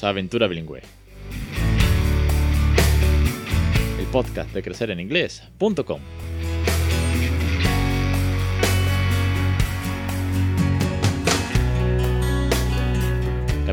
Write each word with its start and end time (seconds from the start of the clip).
A 0.00 0.08
Aventura 0.08 0.46
Bilingüe. 0.48 0.80
El 3.98 4.06
podcast 4.06 4.52
de 4.54 4.62
crecereninglés.com. 4.62 6.31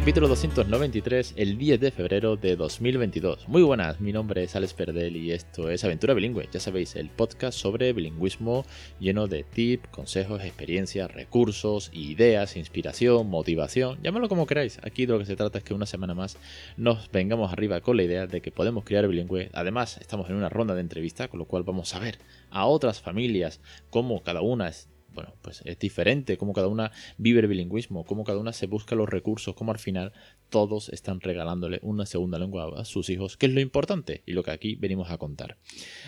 Capítulo 0.09 0.29
293, 0.29 1.35
el 1.37 1.59
10 1.59 1.79
de 1.79 1.91
febrero 1.91 2.35
de 2.35 2.55
2022. 2.55 3.47
Muy 3.47 3.61
buenas, 3.61 4.01
mi 4.01 4.11
nombre 4.11 4.41
es 4.43 4.55
Alex 4.55 4.73
Perdel 4.73 5.15
y 5.15 5.31
esto 5.31 5.69
es 5.69 5.83
Aventura 5.83 6.15
Bilingüe. 6.15 6.49
Ya 6.51 6.59
sabéis, 6.59 6.95
el 6.95 7.11
podcast 7.11 7.55
sobre 7.55 7.93
bilingüismo 7.93 8.65
lleno 8.99 9.27
de 9.27 9.43
tips, 9.43 9.87
consejos, 9.89 10.43
experiencias, 10.43 11.13
recursos, 11.13 11.91
ideas, 11.93 12.57
inspiración, 12.57 13.29
motivación, 13.29 13.99
llámalo 14.01 14.29
como 14.29 14.47
queráis. 14.47 14.79
Aquí 14.81 15.05
de 15.05 15.13
lo 15.13 15.19
que 15.19 15.27
se 15.27 15.35
trata 15.35 15.59
es 15.59 15.63
que 15.63 15.75
una 15.75 15.85
semana 15.85 16.15
más 16.15 16.37
nos 16.75 17.11
vengamos 17.11 17.53
arriba 17.53 17.81
con 17.81 17.95
la 17.95 18.01
idea 18.01 18.25
de 18.25 18.41
que 18.41 18.49
podemos 18.49 18.85
crear 18.85 19.07
bilingüe. 19.07 19.51
Además, 19.53 19.99
estamos 20.01 20.27
en 20.31 20.37
una 20.37 20.49
ronda 20.49 20.73
de 20.73 20.81
entrevista, 20.81 21.27
con 21.27 21.37
lo 21.37 21.45
cual 21.45 21.61
vamos 21.61 21.93
a 21.93 21.99
ver 21.99 22.17
a 22.49 22.65
otras 22.65 22.99
familias 22.99 23.61
cómo 23.91 24.23
cada 24.23 24.41
una 24.41 24.69
es 24.69 24.89
bueno, 25.19 25.35
pues 25.41 25.61
es 25.65 25.77
diferente, 25.79 26.37
cómo 26.37 26.53
cada 26.53 26.69
una 26.69 26.93
vive 27.17 27.41
el 27.41 27.47
bilingüismo, 27.47 28.05
cómo 28.05 28.23
cada 28.23 28.39
una 28.39 28.53
se 28.53 28.67
busca 28.67 28.95
los 28.95 29.09
recursos, 29.09 29.53
cómo 29.53 29.73
al 29.73 29.77
final 29.77 30.13
todos 30.49 30.87
están 30.89 31.19
regalándole 31.19 31.79
una 31.81 32.05
segunda 32.05 32.39
lengua 32.39 32.71
a 32.79 32.85
sus 32.85 33.09
hijos, 33.09 33.35
que 33.35 33.47
es 33.47 33.51
lo 33.51 33.59
importante 33.59 34.23
y 34.25 34.31
lo 34.31 34.43
que 34.43 34.51
aquí 34.51 34.75
venimos 34.75 35.11
a 35.11 35.17
contar. 35.17 35.57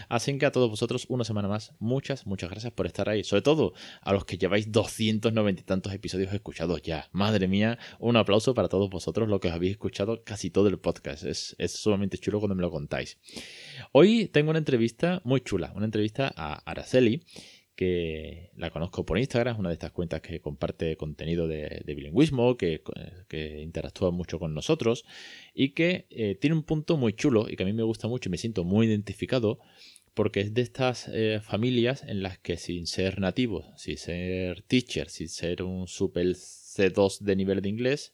Así 0.08 0.38
que 0.38 0.46
a 0.46 0.54
todos 0.54 0.70
vosotros, 0.70 1.08
una 1.10 1.26
semana 1.26 1.50
más, 1.50 1.74
muchas, 1.80 2.26
muchas 2.26 2.50
gracias 2.50 2.72
por 2.72 2.86
estar 2.86 3.10
ahí. 3.10 3.26
Sobre 3.26 3.42
todo 3.42 3.74
a 4.02 4.14
los 4.14 4.24
que 4.24 4.38
lleváis 4.38 4.72
290 4.72 5.62
y 5.62 5.66
tantos 5.66 5.94
episodios 5.94 6.34
escuchados 6.34 6.82
ya. 6.82 7.10
Madre 7.12 7.50
mía, 7.50 7.78
un 8.00 8.16
aplauso 8.16 8.54
para 8.54 8.70
todos 8.70 8.90
vosotros, 8.90 9.28
los 9.28 9.42
que 9.42 9.50
os 9.50 9.54
habéis 9.54 9.74
escuchado 9.74 10.24
casi 10.24 10.52
todo 10.52 10.70
el 10.70 10.80
podcast. 10.80 11.26
Es, 11.26 11.54
es 11.60 11.74
sumamente 11.74 12.18
chulo 12.18 12.40
cuando 12.40 12.56
me 12.56 12.62
lo 12.62 12.72
contáis. 12.72 13.18
Hoy 13.92 14.28
tengo 14.28 14.52
una 14.52 14.60
entrevista 14.60 15.22
muy 15.26 15.42
chula, 15.42 15.74
una 15.76 15.84
entrevista 15.84 16.32
a 16.34 16.54
Araceli 16.70 17.26
que 17.82 18.52
la 18.58 18.70
conozco 18.70 19.08
por 19.08 19.18
Instagram, 19.18 19.56
es 19.56 19.60
una 19.60 19.70
de 19.70 19.74
estas 19.74 19.92
cuentas 19.92 20.22
que 20.22 20.40
comparte 20.40 20.96
contenido 20.98 21.48
de, 21.48 21.82
bilingüismo, 21.84 22.56
que, 22.56 22.84
interactúa 23.60 24.12
mucho 24.12 24.38
con 24.38 24.54
nosotros 24.54 25.04
y 25.56 25.70
que 25.70 26.06
eh, 26.12 26.36
tiene 26.40 26.56
un 26.56 26.62
punto 26.62 26.96
muy 26.96 27.14
chulo 27.14 27.50
y 27.50 27.56
que 27.56 27.64
a 27.64 27.66
mí 27.66 27.74
me 27.74 27.82
gusta 27.82 28.08
mucho 28.08 28.30
y 28.30 28.32
me 28.32 28.38
siento 28.38 28.64
muy 28.64 28.86
identificado 28.86 29.58
porque 30.14 30.42
es 30.42 30.54
de 30.54 30.62
estas 30.62 31.10
eh, 31.12 31.40
familias 31.42 32.04
en 32.04 32.22
las 32.22 32.38
que 32.38 32.58
sin 32.58 32.86
ser 32.86 33.20
nativo, 33.20 33.74
sin 33.78 33.98
ser 33.98 34.62
teacher, 34.62 35.10
sin 35.10 35.30
ser 35.30 35.64
un 35.64 35.88
super 35.88 36.28
C2 36.28 37.22
de 37.22 37.36
nivel 37.36 37.64
de 37.64 37.70
inglés, 37.70 38.14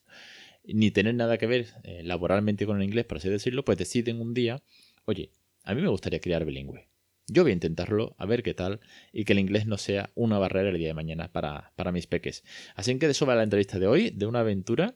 ni 0.64 0.90
tener 0.90 1.14
nada 1.14 1.36
que 1.36 1.46
ver 1.46 1.66
eh, 1.84 2.02
laboralmente 2.04 2.64
con 2.64 2.78
el 2.78 2.84
inglés, 2.84 3.04
por 3.04 3.18
así 3.18 3.28
decirlo, 3.28 3.66
pues 3.66 3.76
deciden 3.76 4.22
un 4.22 4.32
día, 4.32 4.62
oye, 5.04 5.30
a 5.62 5.74
mí 5.74 5.82
me 5.82 5.88
gustaría 5.88 6.20
criar 6.20 6.46
bilingüe. 6.46 6.88
Yo 7.30 7.42
voy 7.42 7.50
a 7.50 7.54
intentarlo, 7.54 8.14
a 8.16 8.24
ver 8.24 8.42
qué 8.42 8.54
tal, 8.54 8.80
y 9.12 9.24
que 9.24 9.34
el 9.34 9.38
inglés 9.38 9.66
no 9.66 9.76
sea 9.76 10.10
una 10.14 10.38
barrera 10.38 10.70
el 10.70 10.78
día 10.78 10.88
de 10.88 10.94
mañana 10.94 11.30
para, 11.30 11.92
mis 11.92 12.06
peques. 12.06 12.42
Así 12.74 12.98
que 12.98 13.04
de 13.04 13.12
eso 13.12 13.26
va 13.26 13.34
la 13.34 13.42
entrevista 13.42 13.78
de 13.78 13.86
hoy, 13.86 14.08
de 14.08 14.24
una 14.24 14.40
aventura 14.40 14.94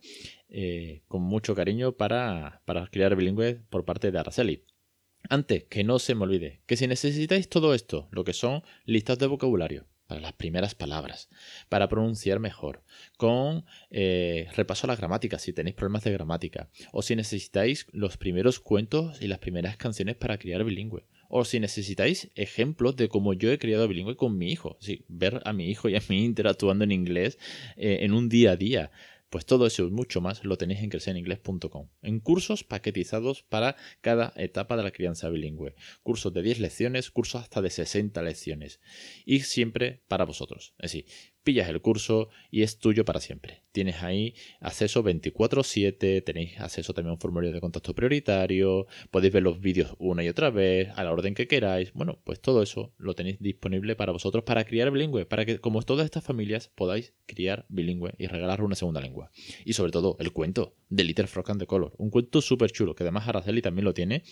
eh, 0.48 1.02
con 1.08 1.20
mucho 1.20 1.54
cariño 1.54 1.92
para, 1.92 2.62
para 2.64 2.86
crear 2.86 3.16
bilingüe 3.16 3.60
por 3.68 3.84
parte 3.84 4.10
de 4.10 4.18
Araceli. 4.18 4.64
Antes, 5.28 5.64
que 5.64 5.84
no 5.84 5.98
se 5.98 6.14
me 6.14 6.22
olvide, 6.22 6.62
que 6.64 6.78
si 6.78 6.86
necesitáis 6.86 7.50
todo 7.50 7.74
esto, 7.74 8.08
lo 8.10 8.24
que 8.24 8.32
son 8.32 8.62
listas 8.86 9.18
de 9.18 9.26
vocabulario, 9.26 9.86
para 10.06 10.20
las 10.20 10.32
primeras 10.32 10.74
palabras, 10.74 11.28
para 11.68 11.88
pronunciar 11.88 12.40
mejor, 12.40 12.82
con 13.18 13.66
eh, 13.90 14.48
repaso 14.56 14.86
a 14.86 14.88
la 14.88 14.96
gramática 14.96 15.38
si 15.38 15.52
tenéis 15.52 15.76
problemas 15.76 16.04
de 16.04 16.12
gramática, 16.12 16.70
o 16.92 17.02
si 17.02 17.14
necesitáis 17.14 17.86
los 17.92 18.16
primeros 18.16 18.58
cuentos 18.58 19.20
y 19.20 19.28
las 19.28 19.38
primeras 19.38 19.76
canciones 19.76 20.16
para 20.16 20.38
criar 20.38 20.64
bilingüe, 20.64 21.06
o 21.34 21.46
si 21.46 21.60
necesitáis 21.60 22.30
ejemplos 22.34 22.94
de 22.94 23.08
cómo 23.08 23.32
yo 23.32 23.50
he 23.50 23.58
criado 23.58 23.88
bilingüe 23.88 24.16
con 24.16 24.36
mi 24.36 24.52
hijo, 24.52 24.76
ver 25.08 25.40
a 25.46 25.54
mi 25.54 25.70
hijo 25.70 25.88
y 25.88 25.96
a 25.96 26.02
mí 26.10 26.24
interactuando 26.26 26.84
en 26.84 26.92
inglés 26.92 27.38
eh, 27.76 28.00
en 28.02 28.12
un 28.12 28.28
día 28.28 28.52
a 28.52 28.56
día. 28.56 28.90
Pues 29.30 29.46
todo 29.46 29.66
eso 29.66 29.86
y 29.86 29.90
mucho 29.90 30.20
más 30.20 30.44
lo 30.44 30.58
tenéis 30.58 30.82
en 30.82 30.90
crecereningles.com, 30.90 31.88
en 32.02 32.20
cursos 32.20 32.64
paquetizados 32.64 33.44
para 33.44 33.76
cada 34.02 34.34
etapa 34.36 34.76
de 34.76 34.82
la 34.82 34.90
crianza 34.90 35.30
bilingüe. 35.30 35.74
Cursos 36.02 36.34
de 36.34 36.42
10 36.42 36.60
lecciones, 36.60 37.10
cursos 37.10 37.40
hasta 37.40 37.62
de 37.62 37.70
60 37.70 38.20
lecciones. 38.20 38.80
Y 39.24 39.40
siempre 39.40 40.02
para 40.08 40.26
vosotros. 40.26 40.74
Es 40.78 40.92
decir, 40.92 41.06
pillas 41.42 41.68
el 41.68 41.80
curso 41.80 42.28
y 42.50 42.62
es 42.62 42.78
tuyo 42.78 43.04
para 43.04 43.20
siempre. 43.20 43.62
Tienes 43.72 44.02
ahí 44.02 44.34
acceso 44.60 45.02
24/7, 45.02 46.22
tenéis 46.22 46.60
acceso 46.60 46.92
también 46.92 47.10
a 47.10 47.14
un 47.14 47.20
formulario 47.20 47.52
de 47.52 47.60
contacto 47.60 47.94
prioritario, 47.94 48.86
podéis 49.10 49.32
ver 49.32 49.42
los 49.42 49.60
vídeos 49.60 49.94
una 49.98 50.22
y 50.22 50.28
otra 50.28 50.50
vez, 50.50 50.90
a 50.94 51.04
la 51.04 51.12
orden 51.12 51.34
que 51.34 51.48
queráis. 51.48 51.92
Bueno, 51.94 52.20
pues 52.24 52.40
todo 52.40 52.62
eso 52.62 52.92
lo 52.98 53.14
tenéis 53.14 53.38
disponible 53.40 53.96
para 53.96 54.12
vosotros 54.12 54.44
para 54.44 54.64
criar 54.64 54.90
bilingüe, 54.90 55.24
para 55.24 55.44
que 55.44 55.58
como 55.58 55.82
todas 55.82 56.04
estas 56.04 56.24
familias 56.24 56.70
podáis 56.74 57.14
criar 57.26 57.64
bilingüe 57.68 58.14
y 58.18 58.26
regalar 58.26 58.62
una 58.62 58.74
segunda 58.74 59.00
lengua. 59.00 59.30
Y 59.64 59.72
sobre 59.72 59.92
todo 59.92 60.16
el 60.20 60.32
cuento 60.32 60.76
de 60.90 61.04
Little 61.04 61.26
Frog 61.26 61.50
and 61.50 61.60
the 61.60 61.66
Color, 61.66 61.94
un 61.96 62.10
cuento 62.10 62.42
súper 62.42 62.70
chulo 62.70 62.94
que 62.94 63.04
además 63.04 63.26
Araceli 63.26 63.62
también 63.62 63.84
lo 63.84 63.94
tiene 63.94 64.22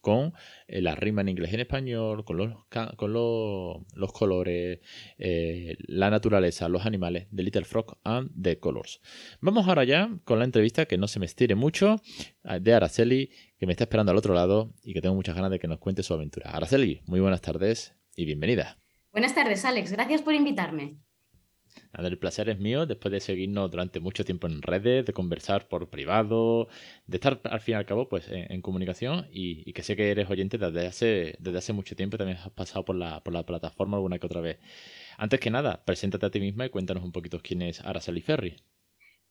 con 0.00 0.34
la 0.80 0.94
rima 0.94 1.20
en 1.20 1.28
inglés 1.28 1.52
y 1.52 1.54
en 1.54 1.60
español, 1.60 2.24
con 2.24 2.36
los, 2.36 2.54
con 2.96 3.12
los, 3.12 4.12
colores, 4.12 4.80
eh, 5.18 5.76
la 5.86 6.10
naturaleza 6.10 6.68
los 6.68 6.86
animales 6.86 7.26
de 7.30 7.42
Little 7.42 7.64
Frog 7.64 7.98
and 8.04 8.30
the 8.40 8.58
Colors. 8.58 9.00
Vamos 9.40 9.68
ahora 9.68 9.84
ya 9.84 10.10
con 10.24 10.38
la 10.38 10.44
entrevista 10.44 10.86
que 10.86 10.98
no 10.98 11.08
se 11.08 11.20
me 11.20 11.26
estire 11.26 11.54
mucho 11.54 12.00
eh, 12.44 12.60
de 12.60 12.74
Araceli, 12.74 13.30
que 13.58 13.66
me 13.66 13.72
está 13.72 13.84
esperando 13.84 14.12
al 14.12 14.18
otro 14.18 14.34
lado 14.34 14.72
y 14.82 14.94
que 14.94 15.00
tengo 15.00 15.14
muchas 15.14 15.34
ganas 15.34 15.50
de 15.50 15.58
que 15.58 15.68
nos 15.68 15.78
cuente 15.78 16.02
su 16.02 16.14
aventura. 16.14 16.50
Araceli, 16.50 17.02
muy 17.06 17.20
buenas 17.20 17.40
tardes 17.40 17.94
y 18.16 18.24
bienvenida. 18.24 18.78
Buenas 19.12 19.34
tardes, 19.34 19.64
Alex. 19.64 19.92
Gracias 19.92 20.22
por 20.22 20.34
invitarme. 20.34 20.96
El 21.98 22.18
placer 22.18 22.48
es 22.48 22.58
mío 22.58 22.86
después 22.86 23.12
de 23.12 23.20
seguirnos 23.20 23.70
durante 23.70 24.00
mucho 24.00 24.24
tiempo 24.24 24.46
en 24.46 24.62
redes, 24.62 25.04
de 25.06 25.12
conversar 25.12 25.68
por 25.68 25.90
privado, 25.90 26.68
de 27.06 27.16
estar 27.16 27.40
al 27.44 27.60
fin 27.60 27.74
y 27.74 27.76
al 27.76 27.86
cabo 27.86 28.08
pues, 28.08 28.26
en, 28.30 28.62
comunicación 28.62 29.26
y, 29.30 29.72
que 29.72 29.82
sé 29.82 29.96
que 29.96 30.10
eres 30.10 30.30
oyente 30.30 30.58
desde 30.58 30.86
hace, 30.86 31.36
desde 31.38 31.58
hace 31.58 31.72
mucho 31.72 31.96
tiempo 31.96 32.16
y 32.16 32.18
también 32.18 32.38
has 32.38 32.50
pasado 32.50 32.84
por 32.84 32.96
la, 32.96 33.22
por 33.22 33.32
la 33.32 33.44
plataforma 33.44 33.96
alguna 33.96 34.18
que 34.18 34.26
otra 34.26 34.40
vez. 34.40 34.58
Antes 35.18 35.40
que 35.40 35.50
nada, 35.50 35.84
preséntate 35.84 36.26
a 36.26 36.30
ti 36.30 36.40
misma 36.40 36.66
y 36.66 36.70
cuéntanos 36.70 37.04
un 37.04 37.12
poquito 37.12 37.40
quién 37.42 37.62
es 37.62 37.80
Araceli 37.80 38.22
Ferri. 38.22 38.56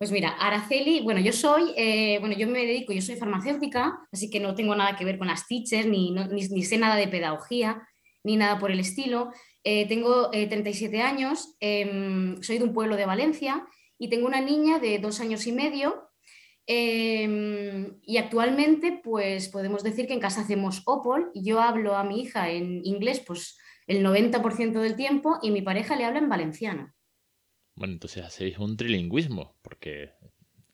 Pues 0.02 0.12
mira, 0.12 0.29
Araceli, 0.29 1.02
bueno, 1.02 1.19
yo 1.19 1.31
soy, 1.31 1.75
eh, 1.78 2.18
bueno, 2.19 2.35
yo 2.35 2.47
me 2.47 2.66
dedico, 2.66 2.91
yo 2.91 3.03
soy 3.03 3.18
farmacéutica, 3.18 4.00
así 4.12 4.31
que 4.31 4.40
no 4.40 4.56
tengo 4.56 4.75
nada 4.75 4.96
que 4.97 5.06
ver 5.06 5.19
con 5.19 5.28
las 5.28 5.46
teachers, 5.46 5.85
ni, 5.85 6.09
ni, 6.09 6.63
sé 6.63 6.79
nada 6.79 6.96
de 6.96 7.08
pedagogía, 7.08 7.88
ni 8.23 8.35
nada 8.35 8.58
por 8.58 8.72
el 8.72 8.79
estilo. 8.79 9.29
Eh, 9.64 9.88
tengo 9.88 10.30
37 10.32 10.98
eh, 10.98 11.02
años, 11.02 11.56
em, 11.60 12.42
soy 12.42 12.58
de 12.58 12.64
un 12.64 12.74
pueblo 12.74 12.96
de 12.96 13.06
Valencia 13.06 13.68
y 13.98 14.10
tengo 14.10 14.28
una 14.28 14.42
niña 14.42 14.80
de 14.80 15.00
dos 15.00 15.20
años 15.20 15.46
y 15.48 15.52
medio. 15.52 16.10
Em, 16.66 18.00
y 18.04 18.18
actualmente, 18.18 19.00
pues 19.04 19.50
podemos 19.50 19.84
decir 19.84 20.08
que 20.08 20.14
en 20.14 20.20
casa 20.20 20.42
hacemos 20.42 20.82
OPOL 20.86 21.32
yo 21.36 21.62
hablo 21.62 21.96
a 21.96 22.04
mi 22.04 22.22
hija 22.22 22.50
en 22.50 22.86
inglés, 22.86 23.22
pues 23.26 23.58
el 23.88 24.04
90% 24.04 24.80
del 24.80 24.96
tiempo 24.96 25.38
y 25.42 25.52
mi 25.52 25.62
pareja 25.62 25.96
le 25.96 26.06
habla 26.06 26.20
en 26.20 26.30
valenciano. 26.30 26.94
Bueno, 27.76 27.94
entonces 27.94 28.24
hacéis 28.24 28.58
un 28.58 28.78
trilingüismo, 28.78 29.58
porque 29.62 30.12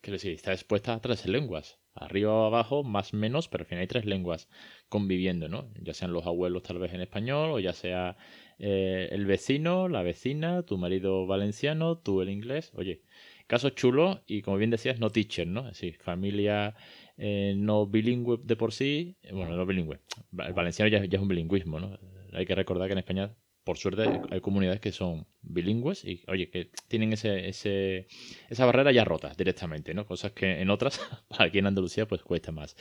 quiero 0.01 0.15
decir, 0.15 0.33
está 0.33 0.51
expuesta 0.51 0.93
a 0.93 1.01
tres 1.01 1.25
lenguas, 1.25 1.79
arriba 1.93 2.33
o 2.33 2.45
abajo, 2.45 2.83
más 2.83 3.13
o 3.13 3.17
menos, 3.17 3.47
pero 3.47 3.63
al 3.63 3.67
final 3.67 3.81
hay 3.81 3.87
tres 3.87 4.05
lenguas 4.05 4.49
conviviendo, 4.89 5.47
¿no? 5.47 5.71
Ya 5.81 5.93
sean 5.93 6.13
los 6.13 6.25
abuelos 6.25 6.63
tal 6.63 6.79
vez 6.79 6.93
en 6.93 7.01
español, 7.01 7.51
o 7.51 7.59
ya 7.59 7.73
sea 7.73 8.17
eh, 8.59 9.09
el 9.11 9.25
vecino, 9.25 9.87
la 9.87 10.03
vecina, 10.03 10.63
tu 10.63 10.77
marido 10.77 11.25
valenciano, 11.27 11.97
tú 11.97 12.21
el 12.21 12.29
inglés. 12.29 12.71
Oye, 12.75 13.01
caso 13.47 13.69
chulo 13.71 14.23
y 14.27 14.41
como 14.41 14.57
bien 14.57 14.69
decías, 14.69 14.99
no 14.99 15.09
teacher, 15.09 15.47
¿no? 15.47 15.63
Decir, 15.63 15.97
familia 15.97 16.75
eh, 17.17 17.53
no 17.57 17.87
bilingüe 17.87 18.39
de 18.43 18.55
por 18.55 18.73
sí, 18.73 19.17
bueno, 19.31 19.55
no 19.55 19.65
bilingüe, 19.65 19.99
el 20.45 20.53
valenciano 20.53 20.89
ya, 20.89 21.03
ya 21.05 21.17
es 21.17 21.21
un 21.21 21.27
bilingüismo, 21.27 21.79
¿no? 21.79 21.97
hay 22.33 22.45
que 22.45 22.55
recordar 22.55 22.87
que 22.87 22.93
en 22.93 22.99
España, 22.99 23.35
por 23.63 23.77
suerte, 23.77 24.21
hay 24.29 24.41
comunidades 24.41 24.79
que 24.79 24.91
son 24.91 25.27
bilingües 25.41 26.05
y, 26.05 26.23
oye, 26.27 26.49
que 26.49 26.71
tienen 26.87 27.13
ese, 27.13 27.49
ese, 27.49 28.07
esa 28.49 28.65
barrera 28.65 28.91
ya 28.91 29.03
rota 29.03 29.33
directamente, 29.37 29.93
¿no? 29.93 30.05
Cosas 30.05 30.31
que 30.31 30.61
en 30.61 30.69
otras, 30.69 31.01
aquí 31.37 31.59
en 31.59 31.67
Andalucía, 31.67 32.07
pues 32.07 32.21
cuesta 32.21 32.51
más. 32.51 32.75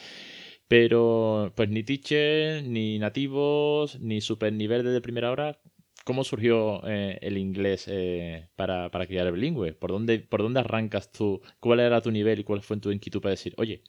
Pero, 0.68 1.52
pues 1.54 1.68
ni 1.68 1.82
teachers, 1.82 2.64
ni 2.64 2.98
nativos, 2.98 4.00
ni 4.00 4.20
super 4.20 4.52
nivel 4.52 4.82
de 4.84 5.00
primera 5.00 5.30
hora. 5.30 5.60
¿Cómo 6.04 6.24
surgió 6.24 6.86
eh, 6.86 7.18
el 7.22 7.36
inglés 7.36 7.86
eh, 7.88 8.48
para, 8.56 8.90
para 8.90 9.06
criar 9.06 9.26
el 9.26 9.32
bilingüe? 9.32 9.72
¿Por 9.72 9.90
dónde, 9.90 10.20
¿Por 10.20 10.42
dónde 10.42 10.60
arrancas 10.60 11.10
tú? 11.10 11.40
¿Cuál 11.60 11.80
era 11.80 12.00
tu 12.00 12.10
nivel 12.10 12.40
y 12.40 12.44
cuál 12.44 12.62
fue 12.62 12.76
tu 12.78 12.90
inquietud 12.92 13.20
para 13.20 13.32
decir, 13.32 13.54
oye, 13.56 13.82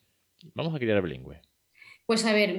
vamos 0.54 0.74
a 0.74 0.80
criar 0.80 0.98
el 0.98 1.04
bilingüe? 1.04 1.42
Pues 2.08 2.26
a 2.26 2.32
ver, 2.32 2.56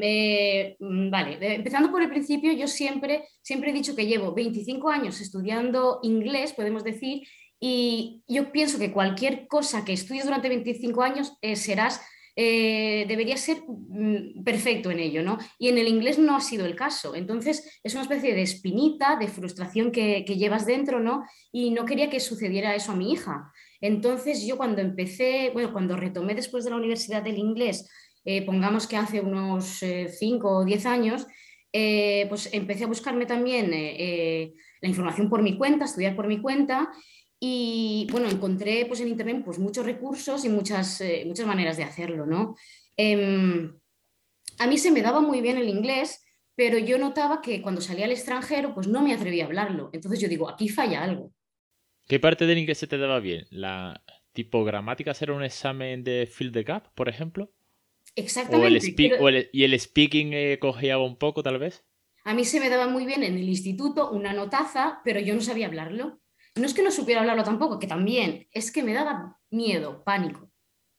mm, 0.78 1.10
vale, 1.10 1.38
empezando 1.54 1.90
por 1.90 2.02
el 2.02 2.10
principio, 2.10 2.52
yo 2.52 2.68
siempre, 2.68 3.24
siempre 3.40 3.70
he 3.70 3.72
dicho 3.72 3.96
que 3.96 4.06
llevo 4.06 4.34
25 4.34 4.90
años 4.90 5.20
estudiando 5.20 6.00
inglés, 6.02 6.52
podemos 6.52 6.84
decir, 6.84 7.22
y 7.58 8.22
yo 8.28 8.52
pienso 8.52 8.78
que 8.78 8.92
cualquier 8.92 9.48
cosa 9.48 9.84
que 9.84 9.94
estudies 9.94 10.24
durante 10.24 10.48
25 10.50 11.02
años 11.02 11.32
eh, 11.40 11.56
serás 11.56 12.00
eh, 12.40 13.04
debería 13.08 13.36
ser 13.36 13.64
mm, 13.66 14.44
perfecto 14.44 14.92
en 14.92 15.00
ello, 15.00 15.24
¿no? 15.24 15.38
Y 15.58 15.70
en 15.70 15.76
el 15.76 15.88
inglés 15.88 16.20
no 16.20 16.36
ha 16.36 16.40
sido 16.40 16.66
el 16.66 16.76
caso. 16.76 17.16
Entonces 17.16 17.80
es 17.82 17.94
una 17.94 18.02
especie 18.02 18.32
de 18.32 18.42
espinita, 18.42 19.16
de 19.16 19.26
frustración 19.26 19.90
que, 19.90 20.22
llevas 20.22 20.64
dentro, 20.64 21.00
¿no? 21.00 21.24
Y 21.50 21.72
no 21.72 21.84
quería 21.84 22.08
que 22.08 22.20
sucediera 22.20 22.76
eso 22.76 22.92
a 22.92 22.94
mi 22.94 23.10
hija. 23.10 23.50
Entonces 23.80 24.46
yo 24.46 24.56
cuando 24.56 24.80
empecé, 24.80 25.50
bueno, 25.52 25.72
cuando 25.72 25.96
retomé 25.96 26.36
después 26.36 26.62
de 26.62 26.70
la 26.70 26.76
universidad 26.76 27.24
del 27.24 27.38
inglés, 27.38 27.90
eh, 28.24 28.46
pongamos 28.46 28.86
que 28.86 28.96
hace 28.96 29.20
unos 29.20 29.80
5 30.08 30.58
o 30.58 30.64
10 30.64 30.86
años, 30.86 31.26
pues 31.72 32.50
empecé 32.52 32.84
a 32.84 32.88
buscarme 32.88 33.26
también 33.26 33.72
la 33.72 34.88
información 34.88 35.28
por 35.28 35.42
mi 35.42 35.58
cuenta, 35.58 35.86
estudiar 35.86 36.14
por 36.14 36.28
mi 36.28 36.40
cuenta 36.40 36.88
y 37.40 38.06
bueno, 38.10 38.28
encontré 38.28 38.86
pues, 38.86 39.00
en 39.00 39.08
Internet 39.08 39.42
pues, 39.44 39.58
muchos 39.58 39.84
recursos 39.84 40.44
y 40.44 40.48
muchas, 40.48 41.00
eh, 41.00 41.22
muchas 41.26 41.46
maneras 41.46 41.76
de 41.76 41.84
hacerlo. 41.84 42.26
¿no? 42.26 42.56
Em, 42.96 43.78
a 44.58 44.66
mí 44.66 44.78
se 44.78 44.90
me 44.90 45.02
daba 45.02 45.20
muy 45.20 45.40
bien 45.40 45.56
el 45.56 45.68
inglés, 45.68 46.24
pero 46.54 46.78
yo 46.78 46.98
notaba 46.98 47.40
que 47.40 47.62
cuando 47.62 47.80
salía 47.80 48.06
al 48.06 48.12
extranjero 48.12 48.74
pues 48.74 48.88
no 48.88 49.02
me 49.02 49.14
atrevía 49.14 49.44
a 49.44 49.46
hablarlo. 49.46 49.90
Entonces 49.92 50.20
yo 50.20 50.28
digo, 50.28 50.48
aquí 50.48 50.68
falla 50.68 51.02
algo. 51.02 51.32
¿Qué 52.06 52.18
parte 52.18 52.46
del 52.46 52.58
inglés 52.58 52.78
se 52.78 52.86
te 52.86 52.98
daba 52.98 53.20
bien? 53.20 53.46
¿La 53.50 54.02
tipo 54.32 54.64
gramática 54.64 55.12
hacer 55.12 55.30
un 55.30 55.44
examen 55.44 56.02
de 56.02 56.26
fill 56.26 56.52
the 56.52 56.62
gap, 56.62 56.92
por 56.94 57.08
ejemplo? 57.08 57.52
Exactamente. 58.16 59.14
¿O 59.20 59.28
el, 59.28 59.48
¿Y 59.52 59.64
el 59.64 59.78
speaking 59.78 60.32
eh, 60.32 60.58
cojeaba 60.58 61.04
un 61.04 61.16
poco, 61.16 61.42
tal 61.42 61.58
vez? 61.58 61.84
A 62.24 62.34
mí 62.34 62.44
se 62.44 62.58
me 62.60 62.68
daba 62.68 62.88
muy 62.88 63.06
bien 63.06 63.22
en 63.22 63.36
el 63.36 63.48
instituto 63.48 64.10
una 64.10 64.32
notaza, 64.32 65.00
pero 65.04 65.20
yo 65.20 65.34
no 65.34 65.40
sabía 65.40 65.66
hablarlo. 65.66 66.20
No 66.58 66.66
es 66.66 66.74
que 66.74 66.82
no 66.82 66.90
supiera 66.90 67.20
hablarlo 67.20 67.44
tampoco, 67.44 67.78
que 67.78 67.86
también, 67.86 68.46
es 68.52 68.72
que 68.72 68.82
me 68.82 68.94
daba 68.94 69.38
miedo, 69.50 70.02
pánico. 70.04 70.50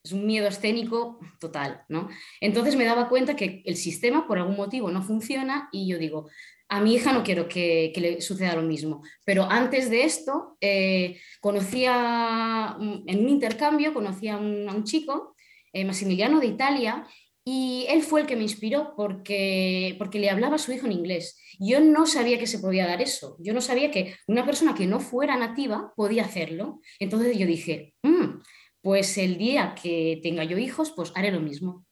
Es 0.04 0.14
un 0.14 0.26
miedo 0.26 0.48
escénico 0.48 1.20
total, 1.40 1.84
¿no? 1.90 2.10
Entonces 2.40 2.76
me 2.76 2.86
daba 2.86 3.10
cuenta 3.10 3.36
que 3.36 3.62
el 3.66 3.76
sistema 3.76 4.26
por 4.28 4.38
algún 4.38 4.56
motivo 4.56 4.90
no 4.90 5.02
funciona 5.02 5.68
y 5.72 5.88
yo 5.88 5.98
digo, 5.98 6.30
a 6.70 6.82
mi 6.82 6.94
hija 6.94 7.12
no 7.12 7.24
quiero 7.24 7.48
que, 7.48 7.92
le 7.96 8.22
suceda 8.22 8.56
lo 8.56 8.62
mismo. 8.62 9.04
Pero 9.26 9.44
antes 9.44 9.90
de 9.90 10.04
esto, 10.04 10.58
eh, 10.62 11.20
conocía, 11.42 12.78
en 12.80 13.20
un 13.20 13.30
intercambio, 13.30 13.94
conocía 13.94 14.36
a 14.36 14.38
un, 14.38 14.84
chico, 14.84 15.36
eh, 15.74 15.84
Massimiliano 15.84 16.40
de 16.40 16.48
Italia, 16.48 17.06
y 17.52 17.88
él 17.90 18.04
fue 18.04 18.22
el 18.22 18.28
que 18.28 18.36
me 18.36 18.44
inspiró 18.44 18.94
porque, 18.96 19.96
porque 19.98 20.20
le 20.20 20.30
hablaba 20.30 20.58
a 20.58 20.60
su 20.60 20.72
hijo 20.72 20.86
en 20.86 20.92
inglés. 20.92 21.42
Yo 21.60 21.80
no 21.80 22.06
sabía 22.06 22.38
que 22.38 22.46
se 22.46 22.60
podía 22.60 22.86
dar 22.86 23.02
eso. 23.02 23.38
Yo 23.40 23.56
no 23.56 23.62
sabía 23.62 23.90
que 23.90 24.14
una 24.28 24.46
persona 24.46 24.76
que 24.76 24.86
no 24.86 25.00
fuera 25.00 25.36
nativa 25.36 25.92
podía 25.96 26.26
hacerlo. 26.26 26.80
Entonces 27.00 27.36
yo 27.40 27.48
dije, 27.48 27.96
mm, 28.04 28.42
pues 28.82 29.18
el 29.18 29.40
día 29.40 29.74
que 29.82 30.20
tenga 30.22 30.44
yo 30.44 30.60
hijos, 30.60 30.94
pues 30.96 31.12
haré 31.16 31.32
lo 31.32 31.40
mismo. 31.40 31.88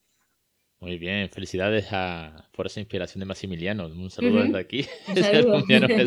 Muy 0.80 1.00
bien, 1.00 1.28
felicidades 1.32 1.88
por 2.52 2.68
esa 2.68 2.80
inspiración 2.80 3.22
de 3.22 3.26
Maximiliano. 3.26 3.88
Un 3.88 4.12
saludo 4.12 4.44
desde 4.44 4.60
aquí. 4.60 4.86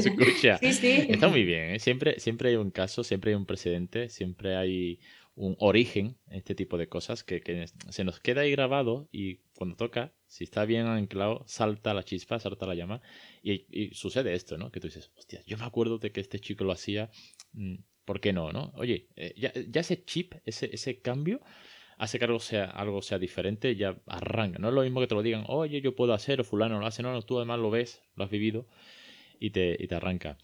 escucha. 0.07 0.59
Está 0.63 1.27
muy 1.27 1.43
bien, 1.43 1.75
¿eh? 1.75 1.81
siempre, 1.81 2.21
siempre 2.21 2.51
hay 2.51 2.55
un 2.55 2.71
caso, 2.71 3.03
siempre 3.03 3.33
hay 3.33 3.35
un 3.35 3.47
precedente, 3.47 4.11
siempre 4.11 4.55
hay 4.55 5.01
un 5.41 5.57
origen 5.59 6.19
en 6.29 6.37
este 6.37 6.55
tipo 6.55 6.77
de 6.77 6.89
cosas 6.89 7.25
que, 7.25 7.67
se 7.89 8.05
nos 8.05 8.21
queda 8.21 8.43
ahí 8.43 8.51
grabado 8.51 9.09
y 9.11 9.37
cuando 9.57 9.75
toca, 9.75 10.13
si 10.27 10.45
está 10.45 10.67
bien 10.67 10.87
anclado, 10.87 11.45
salta 11.47 11.95
la 11.95 12.03
chispa, 12.03 12.39
salta 12.39 12.67
la 12.67 12.75
llama 12.75 13.01
y, 13.43 13.91
sucede 13.95 14.35
esto, 14.35 14.59
¿no? 14.59 14.71
Que 14.71 14.81
tú 14.81 14.89
dices, 14.89 15.11
hostia, 15.17 15.43
yo 15.47 15.57
me 15.57 15.65
acuerdo 15.65 15.97
de 15.97 16.13
que 16.13 16.21
este 16.21 16.41
chico 16.41 16.65
lo 16.65 16.73
hacía, 16.73 17.11
mm, 17.55 17.77
¿por 18.05 18.21
qué 18.21 18.35
no, 18.35 18.53
no? 18.53 18.71
Oye, 18.77 19.09
eh, 19.17 19.33
ya, 19.35 19.81
ese 19.81 20.05
chip, 20.05 20.35
ese, 20.45 20.69
ese 20.75 21.01
cambio 21.01 21.41
hace 21.97 22.19
que 22.19 22.27
algo 22.27 22.41
sea, 22.41 22.67
algo 22.67 23.01
sea 23.01 23.19
diferente, 23.19 23.77
ya 23.77 23.97
arranca. 24.07 24.59
No 24.59 24.69
es 24.69 24.75
lo 24.75 24.83
mismo 24.83 25.01
que 25.01 25.07
te 25.07 25.15
lo 25.15 25.23
digan, 25.23 25.45
oye, 25.49 25.81
yo 25.81 25.97
puedo 25.97 26.13
hacer 26.13 26.43
o 26.43 26.45
fulano 26.45 26.79
lo 26.79 26.87
hace, 26.87 27.03
no, 27.03 27.13
no, 27.13 27.23
tú 27.23 27.39
además 27.39 27.61
lo 27.61 27.71
ves, 27.71 28.03
lo 28.15 28.25
has 28.25 28.31
vivido 28.31 28.67
y 29.39 29.51
te, 29.51 29.75
y 29.81 29.87
te 29.89 29.95
arranca. 29.95 30.37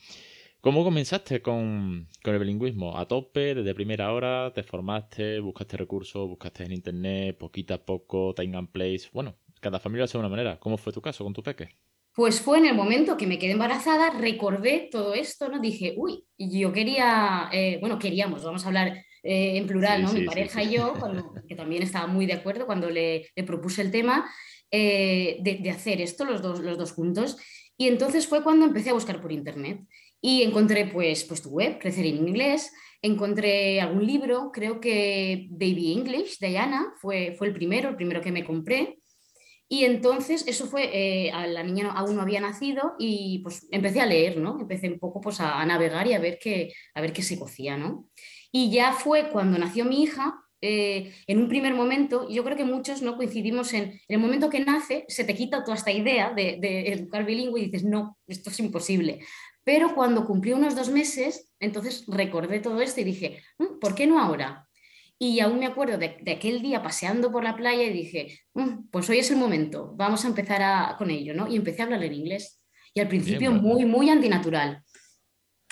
¿Cómo 0.66 0.82
comenzaste 0.82 1.40
con, 1.42 2.08
el 2.24 2.38
bilingüismo? 2.40 2.98
¿A 2.98 3.06
tope, 3.06 3.54
desde 3.54 3.72
primera 3.72 4.12
hora? 4.12 4.52
¿Te 4.52 4.64
formaste? 4.64 5.38
¿Buscaste 5.38 5.76
recursos? 5.76 6.28
¿Buscaste 6.28 6.64
en 6.64 6.72
internet? 6.72 7.38
¿Poquito 7.38 7.72
a 7.72 7.78
poco? 7.78 8.34
¿Time 8.34 8.56
and 8.56 8.72
place? 8.72 9.02
Bueno, 9.12 9.36
cada 9.60 9.78
familia 9.78 10.06
hace 10.06 10.18
una 10.18 10.28
manera. 10.28 10.58
¿Cómo 10.58 10.76
fue 10.76 10.92
tu 10.92 11.00
caso 11.00 11.22
con 11.22 11.32
tu 11.32 11.40
peque? 11.40 11.68
Pues 12.12 12.40
fue 12.40 12.58
en 12.58 12.66
el 12.66 12.74
momento 12.74 13.16
que 13.16 13.28
me 13.28 13.38
quedé 13.38 13.52
embarazada, 13.52 14.10
recordé 14.18 14.88
todo 14.90 15.14
esto, 15.14 15.48
¿no? 15.48 15.60
Dije, 15.60 15.94
uy, 15.96 16.24
yo 16.36 16.72
quería, 16.72 17.48
eh, 17.52 17.78
bueno, 17.80 18.00
queríamos, 18.00 18.42
vamos 18.42 18.64
a 18.64 18.66
hablar 18.66 18.88
eh, 19.22 19.58
en 19.58 19.68
plural, 19.68 20.02
¿no? 20.02 20.12
Mi 20.12 20.24
pareja 20.24 20.64
y 20.64 20.72
yo, 20.72 20.94
que 21.48 21.54
también 21.54 21.84
estaba 21.84 22.08
muy 22.08 22.26
de 22.26 22.32
acuerdo 22.32 22.66
cuando 22.66 22.90
le, 22.90 23.28
propuse 23.46 23.82
el 23.82 23.92
tema 23.92 24.28
eh, 24.72 25.36
de, 25.42 25.58
de, 25.58 25.70
hacer 25.70 26.00
esto 26.00 26.24
los 26.24 26.42
dos, 26.42 26.58
los 26.58 26.76
dos 26.76 26.90
juntos. 26.90 27.36
Y 27.78 27.88
entonces 27.88 28.26
fue 28.26 28.42
cuando 28.42 28.64
empecé 28.64 28.90
a 28.90 28.94
buscar 28.94 29.20
por 29.20 29.32
internet. 29.32 29.80
Y 30.20 30.42
encontré 30.42 30.86
pues, 30.86 31.24
pues 31.24 31.42
tu 31.42 31.50
web, 31.50 31.78
Crecer 31.78 32.06
en 32.06 32.28
Inglés, 32.28 32.72
encontré 33.02 33.80
algún 33.80 34.06
libro, 34.06 34.50
creo 34.52 34.80
que 34.80 35.46
Baby 35.50 35.92
English 35.92 36.38
de 36.38 36.48
Diana 36.48 36.92
fue, 37.00 37.34
fue 37.36 37.48
el 37.48 37.52
primero, 37.52 37.90
el 37.90 37.96
primero 37.96 38.20
que 38.20 38.32
me 38.32 38.44
compré. 38.44 38.98
Y 39.68 39.84
entonces 39.84 40.46
eso 40.46 40.66
fue, 40.66 40.90
eh, 40.92 41.32
la 41.48 41.62
niña 41.64 41.90
aún 41.90 42.14
no 42.14 42.22
había 42.22 42.40
nacido 42.40 42.94
y 42.98 43.40
pues 43.40 43.66
empecé 43.72 44.00
a 44.00 44.06
leer, 44.06 44.36
¿no? 44.36 44.60
Empecé 44.60 44.88
un 44.88 45.00
poco 45.00 45.20
pues 45.20 45.40
a, 45.40 45.64
navegar 45.66 46.06
y 46.06 46.12
a 46.12 46.20
ver, 46.20 46.38
qué, 46.40 46.72
a 46.94 47.00
ver 47.00 47.12
qué 47.12 47.22
se 47.22 47.38
cocía, 47.38 47.76
¿no? 47.76 48.08
Y 48.52 48.70
ya 48.70 48.92
fue 48.92 49.28
cuando 49.28 49.58
nació 49.58 49.84
mi 49.84 50.04
hija, 50.04 50.40
eh, 50.60 51.12
en 51.26 51.38
un 51.38 51.48
primer 51.48 51.74
momento, 51.74 52.28
yo 52.30 52.42
creo 52.44 52.56
que 52.56 52.64
muchos 52.64 53.02
no 53.02 53.16
coincidimos 53.16 53.74
en, 53.74 53.84
en, 53.84 54.00
el 54.08 54.18
momento 54.18 54.48
que 54.48 54.60
nace, 54.60 55.04
se 55.08 55.24
te 55.24 55.34
quita 55.34 55.64
toda 55.64 55.76
esta 55.76 55.92
idea 55.92 56.32
de, 56.32 56.58
de, 56.60 56.92
educar 56.92 57.26
bilingüe 57.26 57.60
y 57.60 57.64
dices, 57.66 57.84
no, 57.84 58.16
esto 58.26 58.50
es 58.50 58.60
imposible. 58.60 59.20
Pero 59.66 59.96
cuando 59.96 60.24
cumplí 60.24 60.52
unos 60.52 60.76
dos 60.76 60.90
meses, 60.90 61.52
entonces 61.58 62.04
recordé 62.06 62.60
todo 62.60 62.80
esto 62.80 63.00
y 63.00 63.04
dije, 63.04 63.42
mm, 63.58 63.80
¿por 63.80 63.96
qué 63.96 64.06
no 64.06 64.20
ahora? 64.20 64.68
Y 65.18 65.40
aún 65.40 65.58
me 65.58 65.66
acuerdo 65.66 65.98
de, 65.98 66.22
aquel 66.30 66.62
día 66.62 66.84
paseando 66.84 67.32
por 67.32 67.42
la 67.42 67.56
playa 67.56 67.82
y 67.82 67.92
dije, 67.92 68.38
mm, 68.54 68.90
pues 68.92 69.10
hoy 69.10 69.18
es 69.18 69.30
el 69.32 69.38
momento, 69.38 69.92
vamos 69.96 70.24
a 70.24 70.28
empezar 70.28 70.96
con 70.96 71.10
ello, 71.10 71.34
¿no? 71.34 71.48
Y 71.48 71.56
empecé 71.56 71.82
a 71.82 71.86
hablar 71.86 72.04
en 72.04 72.14
inglés. 72.14 72.62
Y 72.94 73.00
al 73.00 73.08
principio 73.08 73.50
muy, 73.50 73.84
muy 73.84 74.08
antinatural. 74.08 74.84